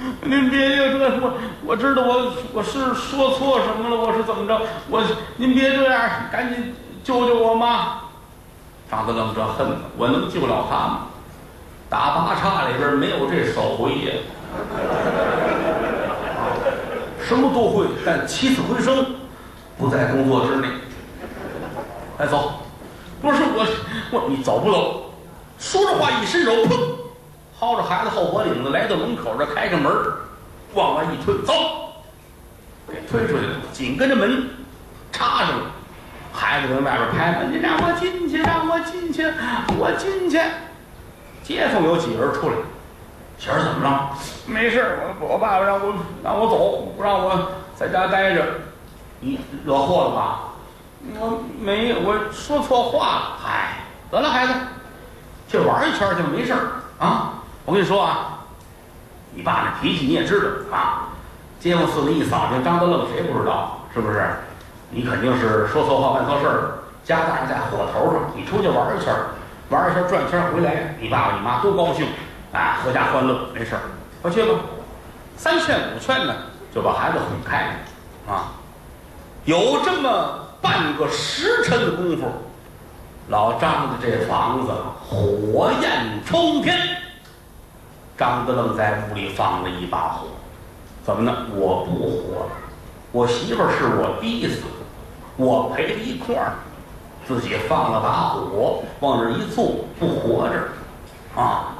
[0.24, 1.32] 您别这这我
[1.66, 4.60] 我知道我我是说错什么了，我是怎么着？
[4.88, 5.02] 我
[5.36, 6.74] 您别这样，赶紧
[7.04, 8.00] 救救我妈！
[8.90, 11.06] 张德愣这恨子，我能救了他吗？
[11.88, 14.12] 打八叉里边没有这手回呀，
[17.22, 19.04] 什么都会，但起死回生
[19.76, 20.68] 不在工作之内。
[22.18, 22.52] 来走，
[23.20, 23.66] 不是我
[24.12, 25.12] 我你走不走？
[25.58, 26.99] 说着话一伸手，砰！
[27.60, 29.92] 薅着孩子后脖领子，来到门口这开个门
[30.72, 31.52] 往外一推，走，
[32.88, 33.56] 给推出去了。
[33.70, 34.48] 紧跟着门
[35.12, 35.66] 插上了，
[36.32, 39.24] 孩子跟外边拍门：“你让我进去，让我进去，
[39.78, 40.40] 我进去。”
[41.44, 42.54] 街坊有几个人出来
[43.36, 44.10] ：“小儿怎么了？
[44.46, 45.94] 没事我我爸爸让我
[46.24, 48.42] 让我走，不让我在家待着。
[49.20, 50.40] 你惹祸了吧？
[51.18, 53.38] 我没，我说错话了。
[53.38, 53.80] 嗨，
[54.10, 54.54] 得了，孩子，
[55.46, 56.54] 去玩一圈去，没事
[56.98, 57.34] 啊。”
[57.70, 58.40] 我跟你说啊，
[59.32, 60.40] 你爸那脾气你也知
[60.72, 61.06] 道啊。
[61.60, 63.78] 街坊四邻一扫听，张德愣谁不知道？
[63.94, 64.28] 是不是？
[64.90, 66.78] 你肯定是说错话、办错事儿了。
[67.04, 69.14] 家大人在火头上，你出去玩一圈，
[69.68, 72.08] 玩一圈转圈回来，你爸爸你妈多高兴，
[72.52, 73.82] 啊，阖家欢乐，没事儿，
[74.20, 74.58] 快去吧。
[75.36, 76.34] 三劝五劝呢，
[76.74, 77.68] 就把孩子哄开
[78.26, 78.50] 了啊。
[79.44, 82.26] 有这么半个时辰的功夫，
[83.28, 84.72] 老张的这房子
[85.08, 86.76] 火焰冲天。
[88.20, 90.26] 张德愣在屋里放了一把火，
[91.02, 91.34] 怎么呢？
[91.54, 92.50] 我不活了，
[93.12, 94.66] 我媳妇儿是我逼死的，
[95.38, 96.52] 我陪她一块儿，
[97.26, 101.76] 自己放了把火，往这一坐，不活着啊。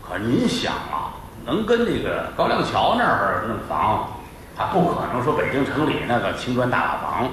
[0.00, 1.12] 可您想啊，
[1.44, 4.08] 能跟这个高粱桥那儿弄房，
[4.56, 7.28] 他不可能说北京城里那个青砖大瓦房，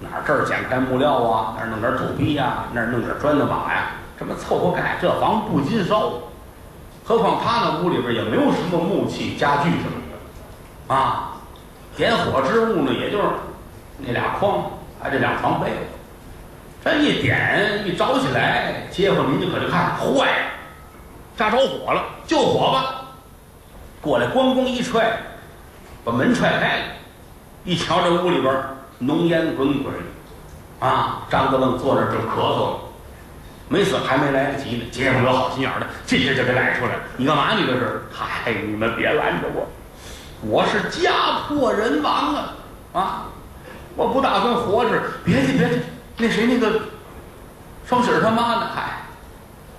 [0.00, 6.14] 哪儿这儿捡块木料啊，那儿弄点土坯呀，那儿弄点砖头瓦呀，这么凑合盖，这房不禁烧。
[7.04, 10.00] 何况他那屋里边也没有什么木器家具什么
[10.88, 11.34] 的，啊，
[11.96, 13.24] 点火之物呢，也就是
[13.98, 14.64] 那俩筐，
[15.02, 15.76] 还这两床被子。
[16.82, 20.46] 这一点一着起来，街坊邻居可就看坏了，
[21.36, 23.02] 家着火了，救火吧！
[24.00, 25.12] 过来咣咣一踹，
[26.04, 26.84] 把门踹开了，
[27.64, 28.54] 一瞧这屋里边
[28.98, 29.92] 浓烟滚滚，
[30.80, 32.76] 啊，张德愣坐那正咳嗽。
[33.74, 34.84] 没死，还没来得及呢。
[34.92, 37.00] 街坊有好心眼的，进去就给拦出来了。
[37.16, 37.54] 你干嘛？
[37.58, 38.02] 你这是？
[38.08, 39.66] 嗨，你们别拦着我，
[40.42, 42.54] 我是家破人亡啊！
[42.92, 43.26] 啊，
[43.96, 44.90] 我不打算活着。
[45.24, 45.80] 别去，别去。
[46.16, 46.82] 那谁，那个
[47.84, 48.68] 双喜儿他妈呢？
[48.72, 49.00] 嗨，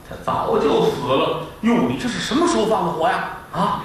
[0.09, 1.45] 他早就死了。
[1.61, 3.29] 哟，你这是什么时候放的火呀？
[3.53, 3.79] 啊！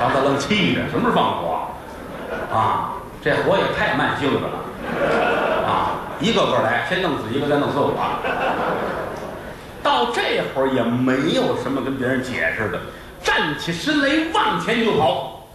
[0.00, 1.68] 张大愣气的，什么时候放的火？
[2.50, 2.92] 啊，
[3.22, 5.53] 这火也太慢性子了。
[6.20, 7.94] 一个个来，先弄死一个，再弄死我。
[9.82, 12.80] 到这会儿也没有什么跟别人解释的，
[13.22, 15.46] 站起身来往前就跑。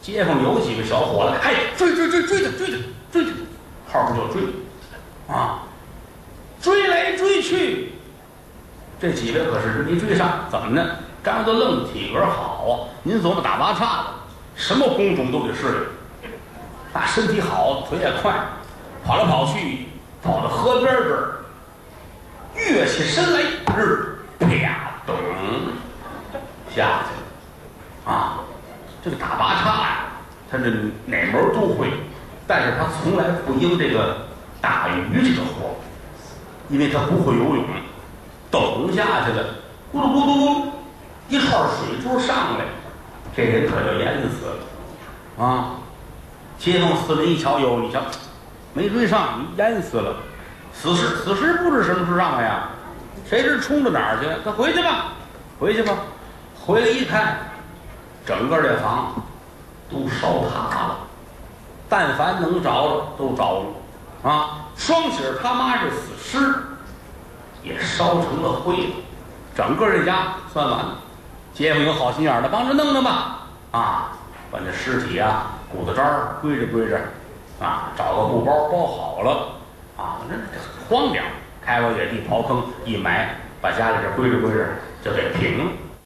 [0.00, 2.78] 街坊有几个小伙子，哎，追追追追他，追他，
[3.12, 3.30] 追他，
[3.92, 4.42] 后边就追，
[5.28, 5.60] 啊，
[6.58, 7.92] 追来追去，
[8.98, 10.82] 这几位可是没追上，怎么呢？
[11.22, 14.04] 张德愣体格好，您琢磨打八叉的，
[14.54, 15.88] 什么工种都得适
[16.22, 16.30] 应，
[16.94, 18.32] 那身体好，腿也快。
[19.04, 19.88] 跑来跑去，
[20.22, 21.44] 跑到河边这儿，
[22.54, 23.40] 跃起身来，
[23.76, 24.46] 日啪
[25.06, 25.16] 咚
[26.74, 28.40] 下去了啊！
[29.02, 29.98] 这个打八叉呀，
[30.50, 30.64] 他这
[31.06, 31.88] 哪门都会，
[32.46, 34.26] 但是他从来不应这个
[34.60, 35.76] 打鱼这个活，
[36.68, 37.64] 因为他不会游泳，
[38.50, 39.54] 咚下去了，
[39.92, 40.68] 咕噜咕噜咕噜，
[41.28, 42.64] 一串水珠上来，
[43.34, 45.76] 这人可就淹死了啊！
[46.58, 48.00] 街坊四邻一瞧，哟，你瞧。
[48.72, 50.16] 没追上，淹死了。
[50.72, 52.68] 死尸，死尸不知什么时候上来呀？
[53.28, 54.28] 谁知冲到哪儿去？
[54.44, 55.12] 他回去吧，
[55.58, 55.92] 回去吧。
[56.64, 57.38] 回来一看，
[58.24, 59.14] 整个这房
[59.90, 60.96] 都烧塌了。
[61.88, 63.64] 但凡能着的都着
[64.22, 64.66] 了啊！
[64.76, 66.54] 双喜他妈这死尸
[67.62, 68.94] 也烧成了灰了。
[69.54, 70.96] 整个这家算完了。
[71.52, 73.40] 街坊有好心眼的，帮着弄弄吧。
[73.72, 74.12] 啊，
[74.50, 76.98] 把那尸体啊、骨头渣儿归着归着。
[77.60, 79.52] 啊，找个布包包好了，
[79.96, 80.44] 啊，那很
[80.88, 81.24] 荒凉，
[81.62, 85.70] 开个野地刨坑一埋，把家里这归置归置就给平了。